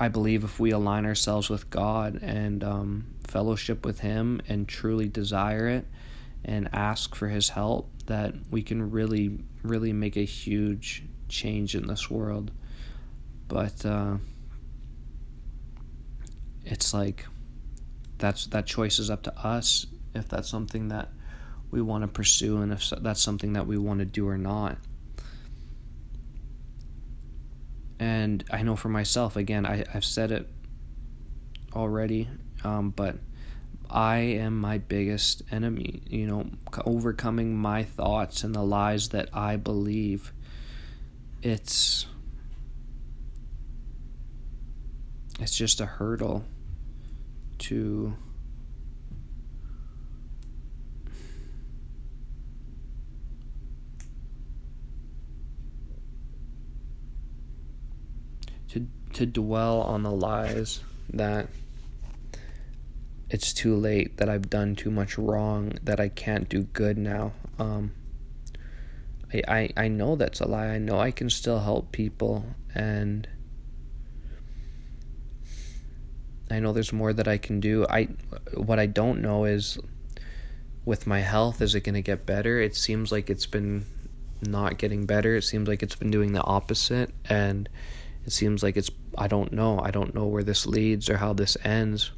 [0.00, 5.08] I believe if we align ourselves with God and um, fellowship with Him and truly
[5.08, 5.86] desire it
[6.42, 11.86] and ask for His help, that we can really, really make a huge change in
[11.86, 12.50] this world.
[13.46, 14.16] But uh,
[16.64, 17.26] it's like
[18.16, 21.08] that's that choice is up to us if that's something that
[21.70, 24.78] we want to pursue and if that's something that we want to do or not.
[28.00, 30.48] And I know for myself, again, I, I've said it
[31.74, 32.28] already,
[32.64, 33.16] um, but
[33.90, 36.02] I am my biggest enemy.
[36.06, 36.46] You know,
[36.86, 40.32] overcoming my thoughts and the lies that I believe.
[41.42, 42.06] It's
[45.38, 46.44] it's just a hurdle
[47.58, 48.16] to
[59.14, 60.80] to dwell on the lies
[61.12, 61.48] that
[63.28, 67.32] it's too late that I've done too much wrong that I can't do good now.
[67.58, 67.92] Um,
[69.32, 70.66] I, I I know that's a lie.
[70.66, 72.44] I know I can still help people
[72.74, 73.28] and
[76.50, 77.86] I know there's more that I can do.
[77.88, 78.08] I
[78.54, 79.78] what I don't know is
[80.84, 82.60] with my health is it going to get better?
[82.60, 83.84] It seems like it's been
[84.42, 85.36] not getting better.
[85.36, 87.68] It seems like it's been doing the opposite and
[88.26, 89.80] it seems like it's I don't know.
[89.80, 92.10] I don't know where this leads or how this ends.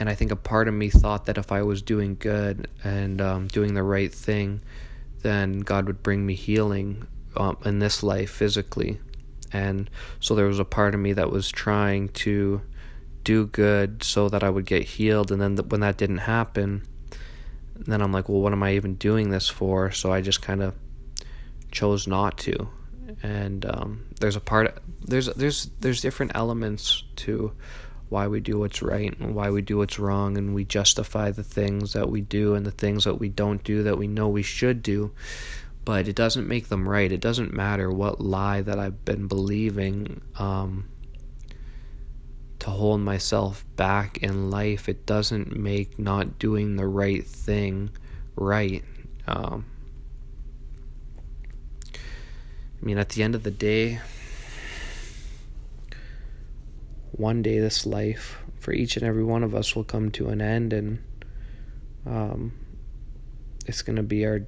[0.00, 3.20] and I think a part of me thought that if I was doing good and
[3.20, 4.60] um, doing the right thing,
[5.22, 9.00] then God would bring me healing um, in this life physically.
[9.52, 9.90] And
[10.20, 12.60] so there was a part of me that was trying to
[13.24, 15.32] do good so that I would get healed.
[15.32, 16.86] And then th- when that didn't happen,
[17.74, 19.90] then I'm like, well, what am I even doing this for?
[19.90, 20.74] So I just kind of
[21.72, 22.68] chose not to.
[23.22, 27.52] And um, there's a part there's there's there's different elements to
[28.08, 31.42] why we do what's right and why we do what's wrong, and we justify the
[31.42, 34.42] things that we do and the things that we don't do that we know we
[34.42, 35.12] should do.
[35.84, 37.10] But it doesn't make them right.
[37.10, 40.88] It doesn't matter what lie that I've been believing um,
[42.58, 44.88] to hold myself back in life.
[44.88, 47.90] It doesn't make not doing the right thing
[48.36, 48.84] right.
[49.26, 49.64] Um,
[52.80, 54.00] I mean, at the end of the day,
[57.12, 60.40] one day this life for each and every one of us will come to an
[60.40, 60.98] end and
[62.06, 62.52] um,
[63.66, 64.40] it's going to be our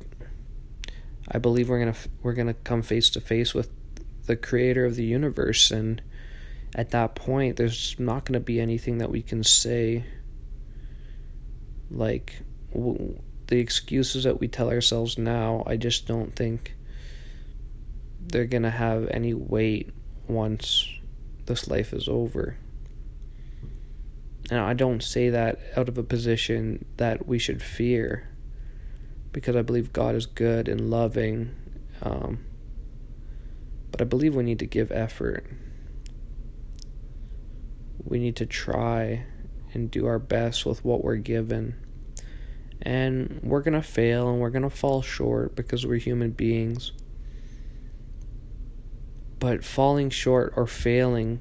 [1.32, 3.70] I believe we're to we're to come face to face with
[4.26, 5.70] the creator of the universe.
[5.70, 6.02] And
[6.74, 10.04] at that point there's not to be anything that we can say
[11.90, 13.18] like w-
[13.48, 16.76] the excuses that we tell ourselves now I just don't think
[18.30, 19.90] they're going to have any weight
[20.28, 20.86] once
[21.46, 22.56] this life is over.
[24.50, 28.28] And I don't say that out of a position that we should fear,
[29.32, 31.54] because I believe God is good and loving.
[32.02, 32.44] Um,
[33.90, 35.46] but I believe we need to give effort.
[38.04, 39.24] We need to try
[39.72, 41.74] and do our best with what we're given.
[42.82, 46.92] And we're going to fail and we're going to fall short because we're human beings.
[49.40, 51.40] But falling short or failing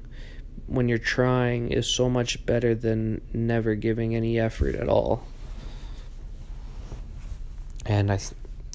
[0.66, 5.24] when you're trying is so much better than never giving any effort at all.
[7.86, 8.18] And I,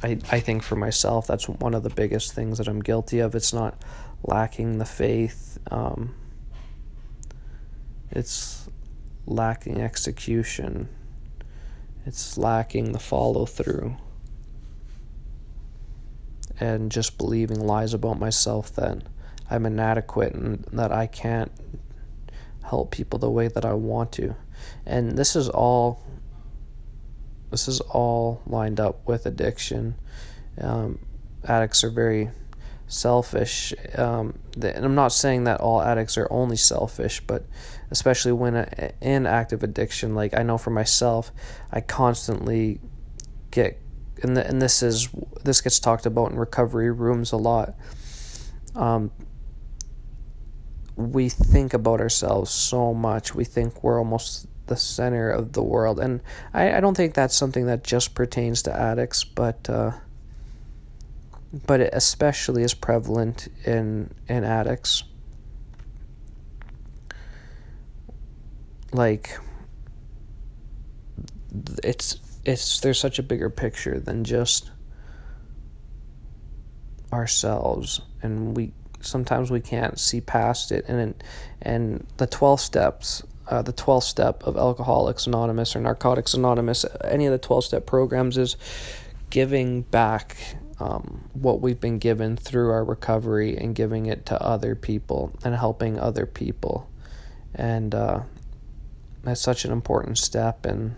[0.03, 3.35] I, I think for myself, that's one of the biggest things that I'm guilty of.
[3.35, 3.81] It's not
[4.23, 6.15] lacking the faith, um,
[8.11, 8.69] it's
[9.25, 10.89] lacking execution,
[12.05, 13.95] it's lacking the follow through
[16.59, 19.01] and just believing lies about myself that
[19.49, 21.51] I'm inadequate and that I can't
[22.63, 24.35] help people the way that I want to.
[24.85, 26.01] And this is all
[27.51, 29.95] this is all lined up with addiction.
[30.59, 30.99] Um,
[31.43, 32.29] addicts are very
[32.87, 33.73] selfish.
[33.97, 37.45] Um, and I'm not saying that all addicts are only selfish, but
[37.91, 38.55] especially when
[39.01, 41.31] in active addiction, like I know for myself,
[41.71, 42.79] I constantly
[43.51, 43.79] get,
[44.23, 45.09] and, the, and this is
[45.43, 47.75] this gets talked about in recovery rooms a lot.
[48.75, 49.11] Um,
[50.95, 53.35] we think about ourselves so much.
[53.35, 55.99] We think we're almost the center of the world.
[55.99, 56.21] And
[56.53, 59.91] I, I don't think that's something that just pertains to addicts, but uh,
[61.65, 65.03] but it especially is prevalent in in addicts.
[68.91, 69.37] Like
[71.83, 74.71] it's it's there's such a bigger picture than just
[77.11, 78.73] ourselves and we
[79.05, 81.23] sometimes we can't see past it and
[81.61, 87.25] and the 12 steps uh, the 12th step of alcoholics anonymous or narcotics anonymous any
[87.25, 88.57] of the 12 step programs is
[89.29, 90.37] giving back
[90.79, 95.55] um, what we've been given through our recovery and giving it to other people and
[95.55, 96.89] helping other people
[97.53, 98.19] and uh,
[99.23, 100.95] that's such an important step and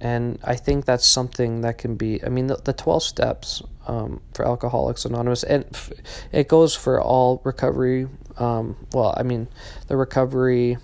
[0.00, 2.24] and I think that's something that can be.
[2.24, 5.92] I mean, the, the twelve steps um, for Alcoholics Anonymous, and f-
[6.32, 8.08] it goes for all recovery.
[8.36, 9.48] Um, well, I mean,
[9.88, 10.78] the recovery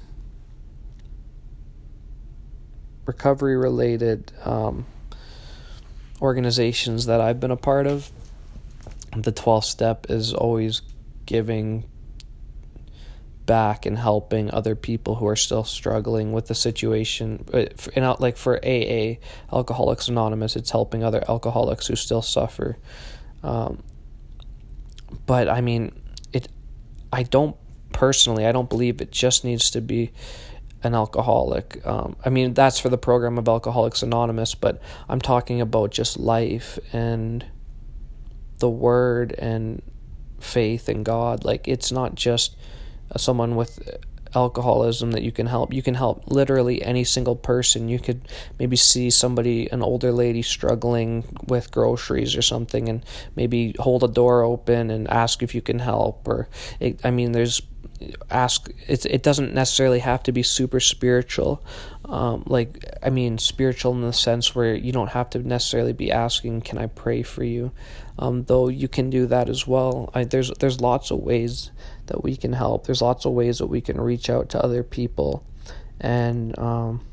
[3.07, 4.85] recovery related um,
[6.21, 8.11] organizations that I've been a part of.
[9.17, 10.83] The twelfth step is always
[11.25, 11.89] giving
[13.47, 17.47] back and helping other people who are still struggling with the situation.
[17.95, 19.15] And uh, like for AA,
[19.53, 22.77] Alcoholics Anonymous, it's helping other alcoholics who still suffer.
[23.43, 23.83] Um,
[25.25, 25.93] but I mean,
[26.33, 26.49] it.
[27.13, 27.57] I don't
[27.93, 28.45] personally.
[28.45, 30.13] I don't believe it just needs to be
[30.83, 31.85] an alcoholic.
[31.87, 36.19] Um, I mean, that's for the program of Alcoholics Anonymous, but I'm talking about just
[36.19, 37.45] life and
[38.59, 39.83] the Word and
[40.41, 41.45] faith in God.
[41.45, 42.57] Like it's not just
[43.17, 43.81] someone with
[44.35, 45.73] alcoholism that you can help.
[45.73, 47.89] You can help literally any single person.
[47.89, 48.21] You could
[48.59, 53.05] maybe see somebody, an older lady struggling with groceries or something, and
[53.35, 56.29] maybe hold a door open and ask if you can help.
[56.29, 56.49] Or,
[56.81, 57.63] it, I mean, there's
[58.31, 61.65] ask it's it doesn't necessarily have to be super spiritual
[62.05, 66.13] um, like i mean spiritual in the sense where you don't have to necessarily be
[66.13, 67.73] asking can i pray for you
[68.19, 71.71] um, though you can do that as well I, there's there's lots of ways
[72.07, 72.87] that we can help.
[72.87, 75.45] There's lots of ways that we can reach out to other people
[76.01, 77.05] and um,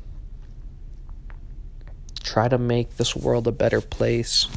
[2.22, 4.48] try to make this world a better place.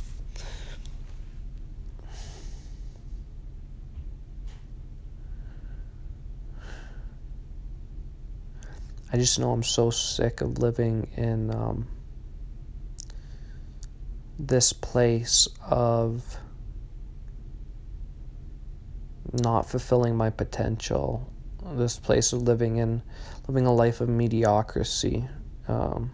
[9.12, 11.88] I just know I'm so sick of living in um,
[14.38, 16.38] this place of
[19.34, 21.32] not fulfilling my potential.
[21.76, 23.02] This place of living in
[23.48, 25.28] living a life of mediocrity.
[25.68, 26.12] Um,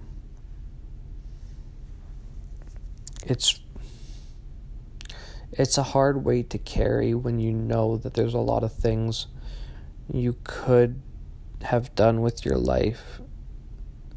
[3.25, 3.59] it's
[5.51, 9.27] it's a hard weight to carry when you know that there's a lot of things
[10.11, 11.01] you could
[11.61, 13.21] have done with your life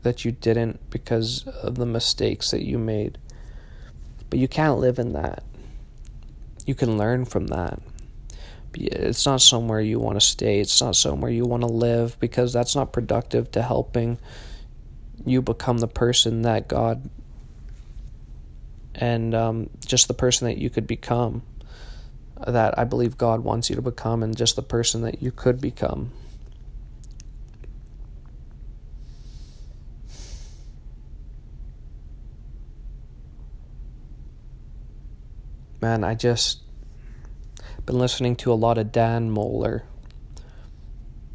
[0.03, 3.19] that you didn't because of the mistakes that you made.
[4.31, 5.45] But you can't live in that.
[6.65, 7.81] You can learn from that.
[8.77, 10.61] It's not somewhere you want to stay.
[10.61, 14.18] It's not somewhere you want to live because that's not productive to helping
[15.24, 17.09] you become the person that God
[18.95, 21.43] and um, just the person that you could become.
[22.47, 25.59] That I believe God wants you to become, and just the person that you could
[25.59, 26.12] become.
[35.87, 36.66] man, I just
[37.87, 39.82] been listening to a lot of Dan Mohler.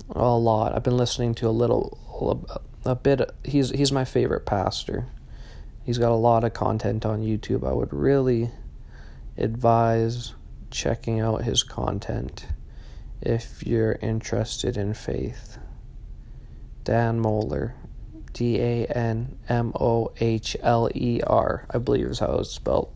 [0.09, 0.75] A lot.
[0.75, 2.45] I've been listening to a little,
[2.85, 3.31] a, a bit.
[3.45, 5.07] He's he's my favorite pastor.
[5.83, 7.67] He's got a lot of content on YouTube.
[7.67, 8.51] I would really
[9.37, 10.35] advise
[10.69, 12.45] checking out his content
[13.21, 15.57] if you're interested in faith.
[16.83, 17.71] Dan Mohler,
[18.33, 22.93] D A N M O H L E R, I believe is how it's spelled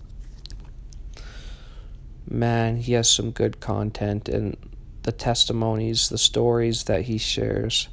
[2.28, 4.57] man, he has some good content, and
[5.03, 7.89] the testimonies, the stories that he shares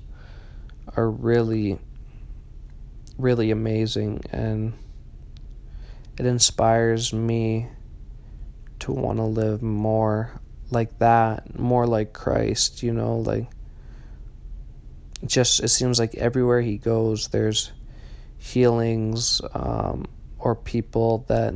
[0.97, 1.79] are really,
[3.19, 4.73] really amazing, and
[6.19, 7.69] it inspires me
[8.81, 13.47] to want to live more like that, more like Christ, you know, like
[15.27, 17.71] just it seems like everywhere he goes there's
[18.39, 20.05] healings um,
[20.39, 21.55] or people that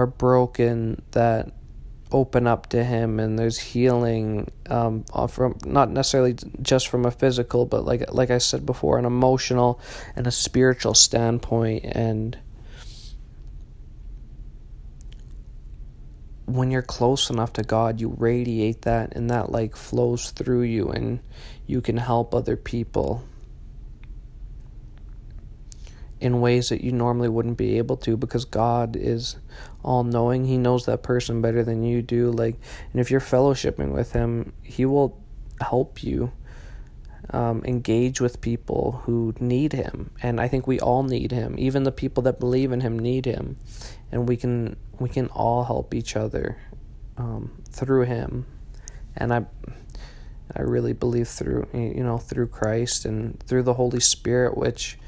[0.00, 1.52] are broken that
[2.10, 7.66] open up to him and there's healing um, from not necessarily just from a physical
[7.66, 9.78] but like like I said before an emotional
[10.16, 11.84] and a spiritual standpoint.
[11.84, 12.38] And
[16.46, 20.88] when you're close enough to God you radiate that and that like flows through you
[20.88, 21.20] and
[21.66, 23.22] you can help other people
[26.20, 29.36] in ways that you normally wouldn't be able to because God is
[29.82, 30.44] all knowing.
[30.44, 32.30] He knows that person better than you do.
[32.30, 32.56] Like,
[32.92, 35.20] and if you're fellowshipping with Him, He will
[35.60, 36.32] help you
[37.30, 40.10] um, engage with people who need Him.
[40.22, 41.54] And I think we all need Him.
[41.58, 43.56] Even the people that believe in Him need Him,
[44.10, 46.58] and we can we can all help each other
[47.16, 48.46] um, through Him.
[49.16, 49.46] And I.
[50.52, 54.98] I really believe through you know through Christ and through the Holy Spirit, which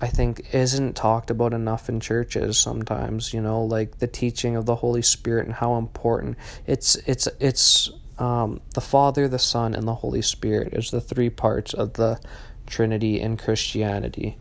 [0.00, 4.66] I think isn't talked about enough in churches sometimes, you know, like the teaching of
[4.66, 6.36] the Holy Spirit and how important
[6.66, 11.30] it's it's it's um, the Father, the Son, and the Holy Spirit is the three
[11.30, 12.20] parts of the
[12.66, 14.38] Trinity in Christianity.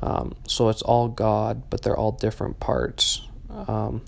[0.00, 3.26] Um, so it's all God, but they're all different parts.
[3.50, 4.02] Um,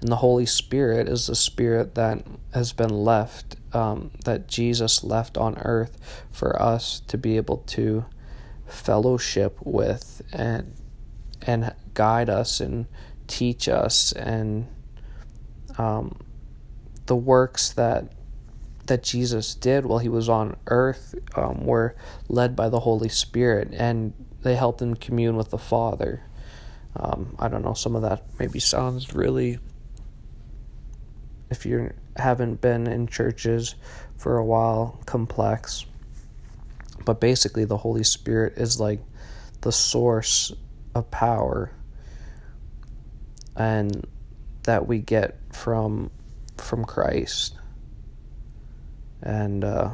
[0.00, 5.36] and the Holy Spirit is the Spirit that has been left, um, that Jesus left
[5.36, 8.04] on earth for us to be able to
[8.68, 10.74] fellowship with and
[11.42, 12.86] and guide us and
[13.26, 14.66] teach us and
[15.76, 16.18] um,
[17.06, 18.12] the works that
[18.86, 21.94] that Jesus did while he was on earth um, were
[22.28, 24.12] led by the Holy Spirit and
[24.42, 26.22] they helped him commune with the Father.
[26.96, 29.58] Um, I don't know, some of that maybe sounds really,
[31.50, 33.74] if you haven't been in churches
[34.16, 35.84] for a while, complex.
[37.08, 39.00] But basically, the Holy Spirit is like
[39.62, 40.52] the source
[40.94, 41.72] of power
[43.56, 44.06] and
[44.64, 46.10] that we get from
[46.58, 47.54] from Christ.
[49.22, 49.92] And uh,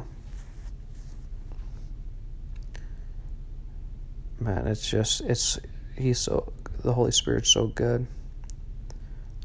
[4.37, 5.57] man, it's just it's
[5.97, 6.51] he's so
[6.83, 8.07] the Holy Spirit's so good.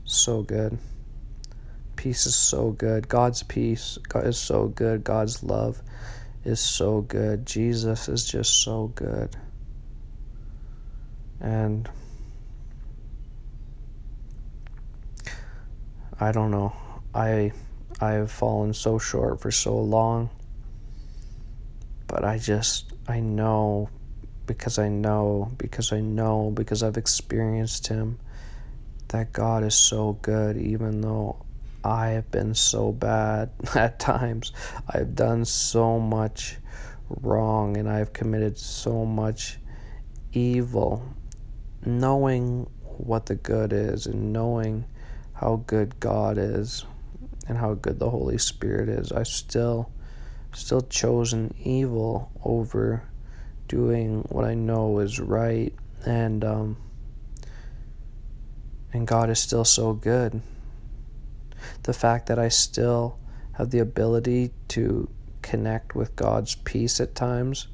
[0.05, 0.77] So good.
[1.95, 3.09] Peace is so good.
[3.09, 5.05] God's peace is so good.
[5.05, 5.81] God's love
[6.45, 7.47] is so good.
[7.47, 9.36] Jesus is just so good.
[11.41, 11.88] And
[16.18, 16.72] I don't know.
[17.14, 17.53] I
[18.01, 20.30] I have fallen so short for so long.
[22.07, 23.88] But I just I know
[24.47, 28.18] because I know because I know because I've experienced him
[29.09, 31.45] that God is so good even though
[31.85, 34.53] I have been so bad at times.
[34.89, 36.59] I've done so much
[37.09, 39.59] wrong and I've committed so much
[40.33, 41.14] evil.
[41.85, 44.85] Knowing what the good is and knowing
[45.33, 46.85] how good God is
[47.49, 49.91] and how good the Holy Spirit is, I've still
[50.53, 53.05] still chosen evil over
[53.68, 55.72] doing what I know is right
[56.05, 56.76] and um
[58.93, 60.43] and God is still so good
[61.83, 63.19] the fact that I still
[63.53, 65.09] have the ability to
[65.43, 67.69] connect with God's peace at times,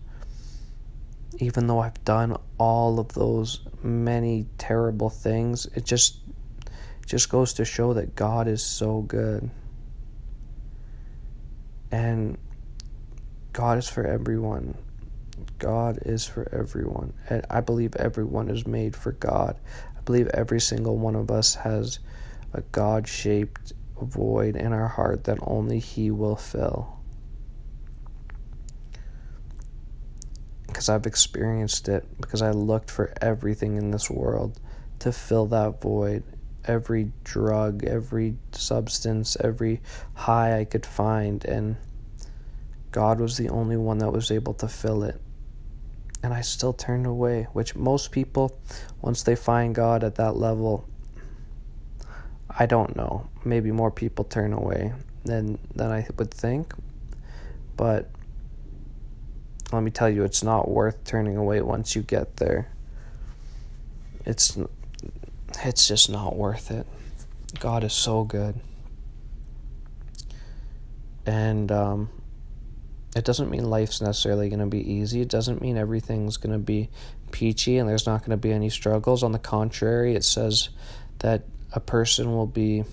[1.39, 6.19] even though I've done all of those many terrible things, it just
[7.07, 9.49] just goes to show that God is so good.
[11.93, 12.37] And
[13.53, 14.77] God is for everyone.
[15.59, 17.13] God is for everyone.
[17.31, 19.57] And I believe everyone is made for God.
[19.97, 22.01] I believe every single one of us has
[22.53, 26.99] a God shaped void in our heart that only He will fill.
[30.67, 34.61] Because I've experienced it, because I looked for everything in this world
[34.99, 36.23] to fill that void.
[36.65, 39.81] Every drug, every substance, every
[40.15, 41.77] high I could find, and
[42.91, 45.21] God was the only one that was able to fill it.
[46.23, 48.59] And I still turned away, which most people,
[49.01, 50.89] once they find God at that level,
[52.59, 53.29] I don't know.
[53.45, 54.95] Maybe more people turn away
[55.25, 56.75] than than I would think.
[57.77, 58.11] But
[59.73, 62.69] let me tell you, it's not worth turning away once you get there.
[64.25, 64.59] It's
[65.65, 66.87] it's just not worth it.
[67.59, 68.61] God is so good.
[71.25, 72.09] And um,
[73.17, 75.21] it doesn't mean life's necessarily going to be easy.
[75.21, 76.89] It doesn't mean everything's going to be
[77.33, 79.23] peachy and there's not going to be any struggles.
[79.23, 80.69] On the contrary, it says
[81.21, 81.43] that
[81.73, 82.85] a person will be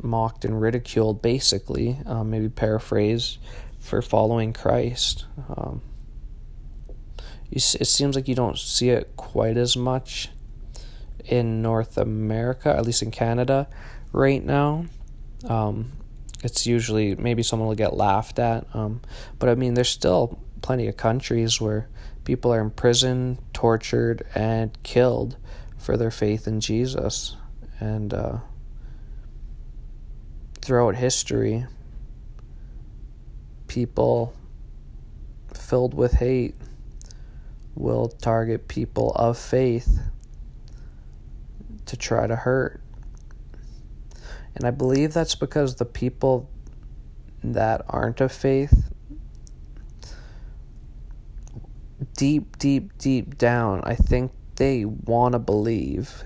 [0.00, 3.38] mocked and ridiculed, basically, um, maybe paraphrase,
[3.80, 5.24] for following Christ.
[5.56, 5.82] Um,
[7.50, 10.30] it seems like you don't see it quite as much
[11.24, 13.68] in North America, at least in Canada,
[14.12, 14.86] right now.
[15.46, 15.92] Um,
[16.42, 19.00] it's usually maybe someone will get laughed at, um,
[19.38, 21.88] but I mean, there's still plenty of countries where
[22.24, 25.36] people are imprisoned, tortured, and killed
[25.78, 27.36] for their faith in Jesus.
[27.80, 28.38] And uh,
[30.60, 31.66] throughout history,
[33.68, 34.34] people
[35.54, 36.54] filled with hate
[37.74, 40.00] will target people of faith
[41.86, 42.80] to try to hurt.
[44.54, 46.50] And I believe that's because the people
[47.44, 48.90] that aren't of faith,
[52.16, 56.24] deep, deep, deep down, I think they want to believe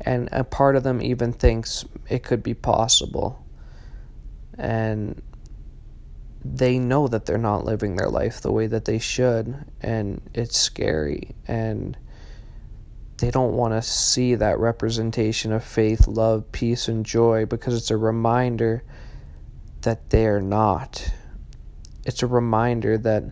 [0.00, 3.44] and a part of them even thinks it could be possible
[4.58, 5.22] and
[6.44, 10.58] they know that they're not living their life the way that they should and it's
[10.58, 11.96] scary and
[13.18, 17.90] they don't want to see that representation of faith, love, peace and joy because it's
[17.90, 18.82] a reminder
[19.82, 21.12] that they're not.
[22.04, 23.24] It's a reminder that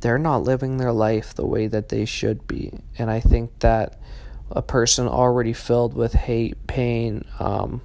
[0.00, 2.72] they're not living their life the way that they should be.
[2.98, 4.00] And I think that
[4.50, 7.82] a person already filled with hate, pain, um,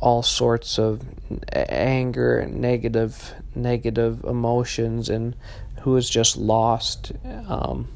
[0.00, 1.02] all sorts of
[1.52, 5.36] anger and negative negative emotions, and
[5.82, 7.12] who is just lost.
[7.46, 7.88] Um,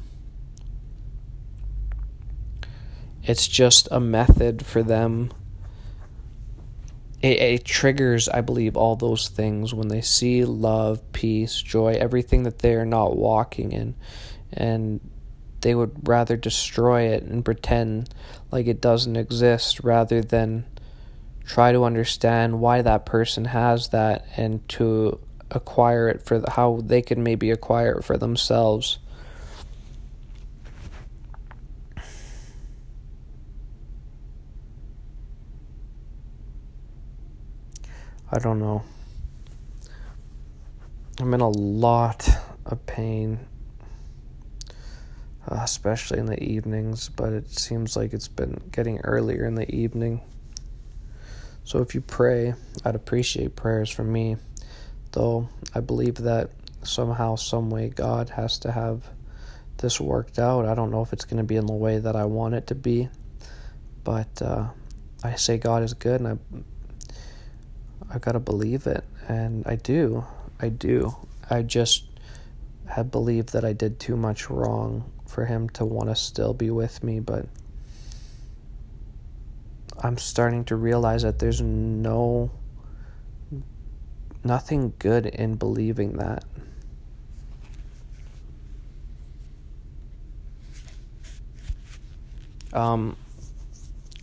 [3.23, 5.31] it's just a method for them.
[7.21, 12.43] It, it triggers, I believe, all those things when they see love, peace, joy, everything
[12.43, 13.95] that they are not walking in,
[14.53, 14.99] and
[15.65, 18.07] they would rather destroy it and pretend
[18.51, 20.63] like it doesn't exist rather than
[21.43, 26.81] try to understand why that person has that and to acquire it for the, how
[26.83, 28.99] they can maybe acquire it for themselves.
[38.31, 38.83] I don't know.
[41.19, 42.29] I'm in a lot
[42.67, 43.39] of pain
[45.49, 49.69] uh, especially in the evenings, but it seems like it's been getting earlier in the
[49.73, 50.21] evening.
[51.63, 54.37] So if you pray, I'd appreciate prayers from me.
[55.11, 56.51] Though I believe that
[56.83, 59.03] somehow, some way, God has to have
[59.77, 60.65] this worked out.
[60.65, 62.67] I don't know if it's going to be in the way that I want it
[62.67, 63.09] to be,
[64.03, 64.67] but uh,
[65.23, 66.57] I say God is good, and I
[68.13, 70.25] I gotta believe it, and I do.
[70.59, 71.15] I do.
[71.49, 72.05] I just
[72.87, 76.71] had believed that I did too much wrong for him to want to still be
[76.71, 77.45] with me, but
[79.99, 82.51] I'm starting to realize that there's no
[84.45, 86.45] nothing good in believing that.
[92.71, 93.17] Um,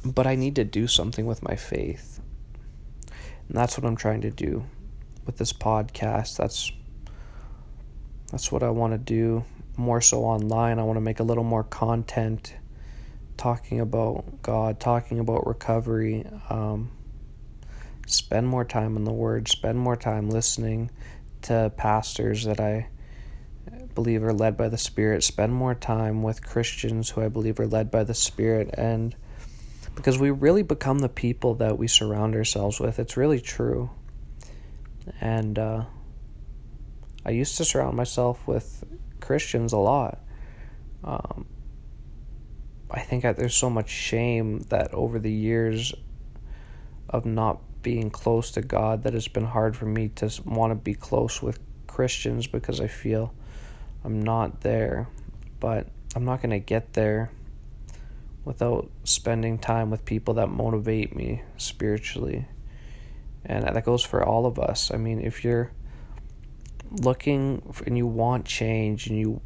[0.06, 2.22] but I need to do something with my faith.
[3.48, 4.64] And that's what I'm trying to do
[5.26, 6.38] with this podcast.
[6.38, 6.72] That's
[8.30, 9.44] that's what I want to do
[9.77, 10.79] more so online.
[10.79, 12.55] I want to make a little more content
[13.37, 16.27] talking about God, talking about recovery.
[16.51, 16.91] Um,
[18.07, 20.91] spend more time in the Word, spend more time listening
[21.43, 22.89] to pastors that I
[23.95, 27.66] believe are led by the Spirit, spend more time with Christians who I believe are
[27.66, 29.14] led by the Spirit, and
[29.95, 32.99] because we really become the people that we surround ourselves with.
[32.99, 33.91] It's really true.
[35.20, 35.85] And uh,
[37.27, 38.85] I used to surround myself with
[39.23, 40.20] Christians a lot.
[41.03, 41.47] Um,
[42.91, 45.95] I think I, there's so much shame that over the years
[47.09, 50.75] of not being close to God that it's been hard for me to want to
[50.75, 53.35] be close with Christians because I feel
[54.05, 55.09] I'm not there.
[55.59, 57.31] But I'm not going to get there
[58.45, 62.47] without spending time with people that motivate me spiritually.
[63.45, 64.91] And that goes for all of us.
[64.93, 65.73] I mean, if you're
[67.01, 69.40] looking and you want change and you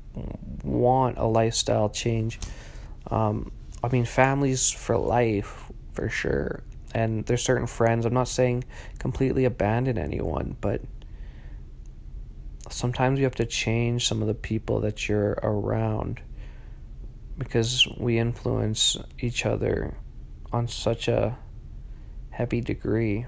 [0.62, 2.38] want a lifestyle change,
[3.10, 6.62] um, I mean, families for life for sure.
[6.94, 8.06] And there's certain friends.
[8.06, 8.64] I'm not saying
[8.98, 10.80] completely abandon anyone, but
[12.70, 16.20] sometimes you have to change some of the people that you're around
[17.38, 19.94] because we influence each other
[20.52, 21.36] on such a
[22.30, 23.26] heavy degree.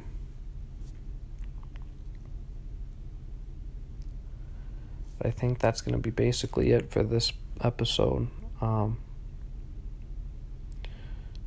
[5.22, 8.28] I think that's going to be basically it for this episode.
[8.60, 8.98] Um,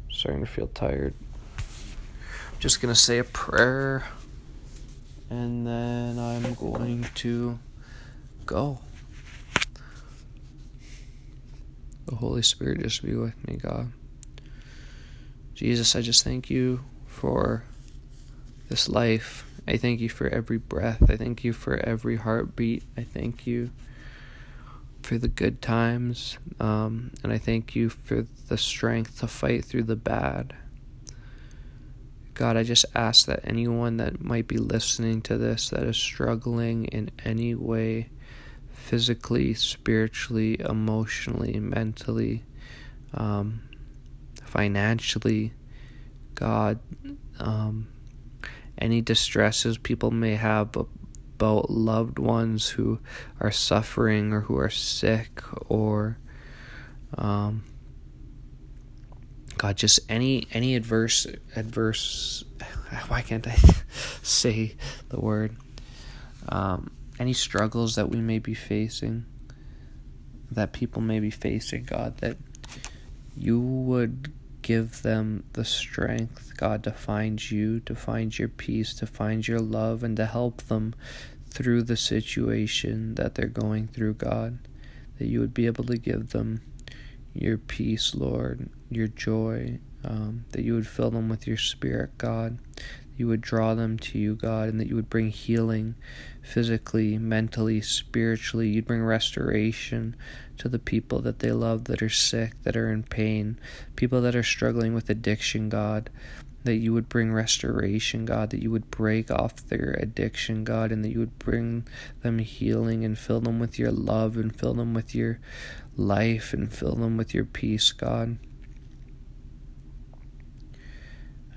[0.09, 1.13] starting to feel tired.
[1.57, 4.05] I'm just going to say a prayer
[5.29, 7.57] and then I'm going to
[8.45, 8.79] go.
[12.05, 13.93] The Holy Spirit just be with me, God.
[15.55, 17.63] Jesus, I just thank you for
[18.67, 19.45] this life.
[19.67, 21.09] I thank you for every breath.
[21.09, 22.83] I thank you for every heartbeat.
[22.97, 23.71] I thank you
[25.03, 26.37] for the good times.
[26.59, 30.55] Um, and I thank you for the strength to fight through the bad.
[32.33, 36.85] God, I just ask that anyone that might be listening to this that is struggling
[36.85, 38.09] in any way,
[38.73, 42.43] physically, spiritually, emotionally, mentally,
[43.13, 43.61] um,
[44.43, 45.53] financially,
[46.33, 46.79] God,
[47.37, 47.87] um,
[48.81, 52.99] any distresses people may have about loved ones who
[53.39, 56.17] are suffering or who are sick or
[57.17, 57.63] um,
[59.57, 62.43] God, just any any adverse adverse.
[63.07, 63.55] Why can't I
[64.23, 64.75] say
[65.09, 65.55] the word?
[66.49, 69.25] Um, any struggles that we may be facing,
[70.49, 72.37] that people may be facing, God, that
[73.37, 79.07] you would give them the strength, God, to find you, to find your peace, to
[79.07, 80.95] find your love, and to help them
[81.49, 84.59] through the situation that they're going through, God.
[85.17, 86.61] That you would be able to give them
[87.33, 92.57] your peace, Lord, your joy, um, that you would fill them with your spirit, God.
[93.17, 95.95] You would draw them to you, God, and that you would bring healing
[96.41, 98.69] physically, mentally, spiritually.
[98.69, 100.15] You'd bring restoration
[100.61, 103.59] to the people that they love that are sick, that are in pain,
[103.95, 106.11] people that are struggling with addiction, God.
[106.63, 111.03] That you would bring restoration, God, that you would break off their addiction, God, and
[111.03, 111.87] that you would bring
[112.21, 115.39] them healing and fill them with your love and fill them with your
[115.97, 118.37] life and fill them with your peace, God.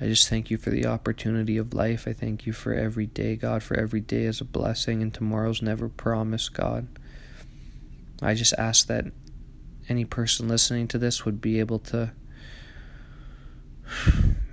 [0.00, 2.08] I just thank you for the opportunity of life.
[2.08, 5.60] I thank you for every day, God, for every day is a blessing and tomorrow's
[5.60, 6.88] never promised, God.
[8.24, 9.06] I just ask that
[9.88, 12.12] any person listening to this would be able to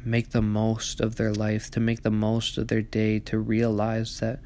[0.04, 4.20] make the most of their life, to make the most of their day, to realize
[4.20, 4.40] that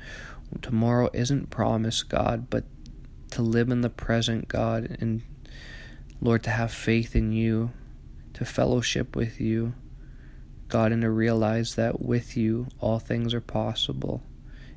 [0.61, 2.65] tomorrow isn't promised, God, but
[3.31, 5.21] to live in the present, God, and
[6.21, 7.71] Lord, to have faith in you,
[8.33, 9.73] to fellowship with you
[10.67, 14.23] God, and to realize that with you all things are possible,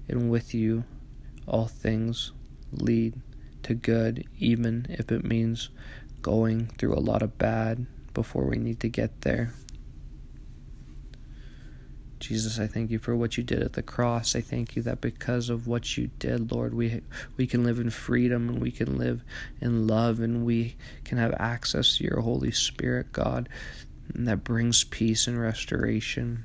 [0.08, 0.84] and with you
[1.46, 2.32] all things
[2.72, 3.14] lead
[3.68, 5.70] to good, even if it means
[6.20, 9.52] going through a lot of bad before we need to get there.
[12.18, 14.34] Jesus, I thank you for what you did at the cross.
[14.34, 17.00] I thank you that because of what you did, Lord, we
[17.36, 19.22] we can live in freedom and we can live
[19.60, 23.48] in love and we can have access to your Holy Spirit, God,
[24.12, 26.44] and that brings peace and restoration.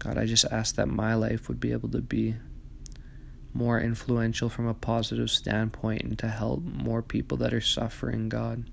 [0.00, 2.34] God, I just ask that my life would be able to be
[3.54, 8.64] more influential from a positive standpoint and to help more people that are suffering, God.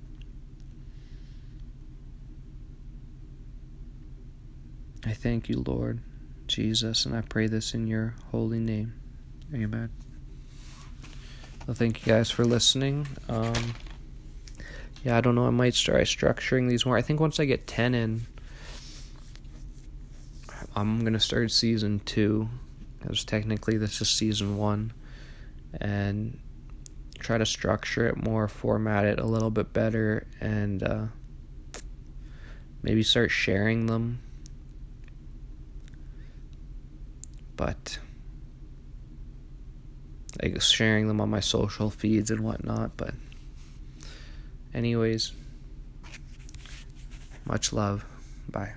[5.06, 6.02] I thank you, Lord
[6.48, 8.94] Jesus, and I pray this in your holy name.
[9.54, 9.90] Amen.
[11.68, 13.08] Well, thank you guys for listening.
[13.30, 13.74] Um,
[15.04, 15.46] yeah, I don't know.
[15.46, 16.98] I might start structuring these more.
[16.98, 18.22] I think once I get 10 in,
[20.76, 22.50] I'm going to start season two,
[23.06, 24.94] because technically this is season one,
[25.80, 26.40] and
[27.20, 31.06] try to structure it more, format it a little bit better, and uh,
[32.82, 34.20] maybe start sharing them
[37.56, 38.00] but
[40.42, 42.98] like sharing them on my social feeds and whatnot.
[42.98, 43.14] But,
[44.74, 45.32] anyways,
[47.46, 48.06] much love.
[48.50, 48.74] Bye.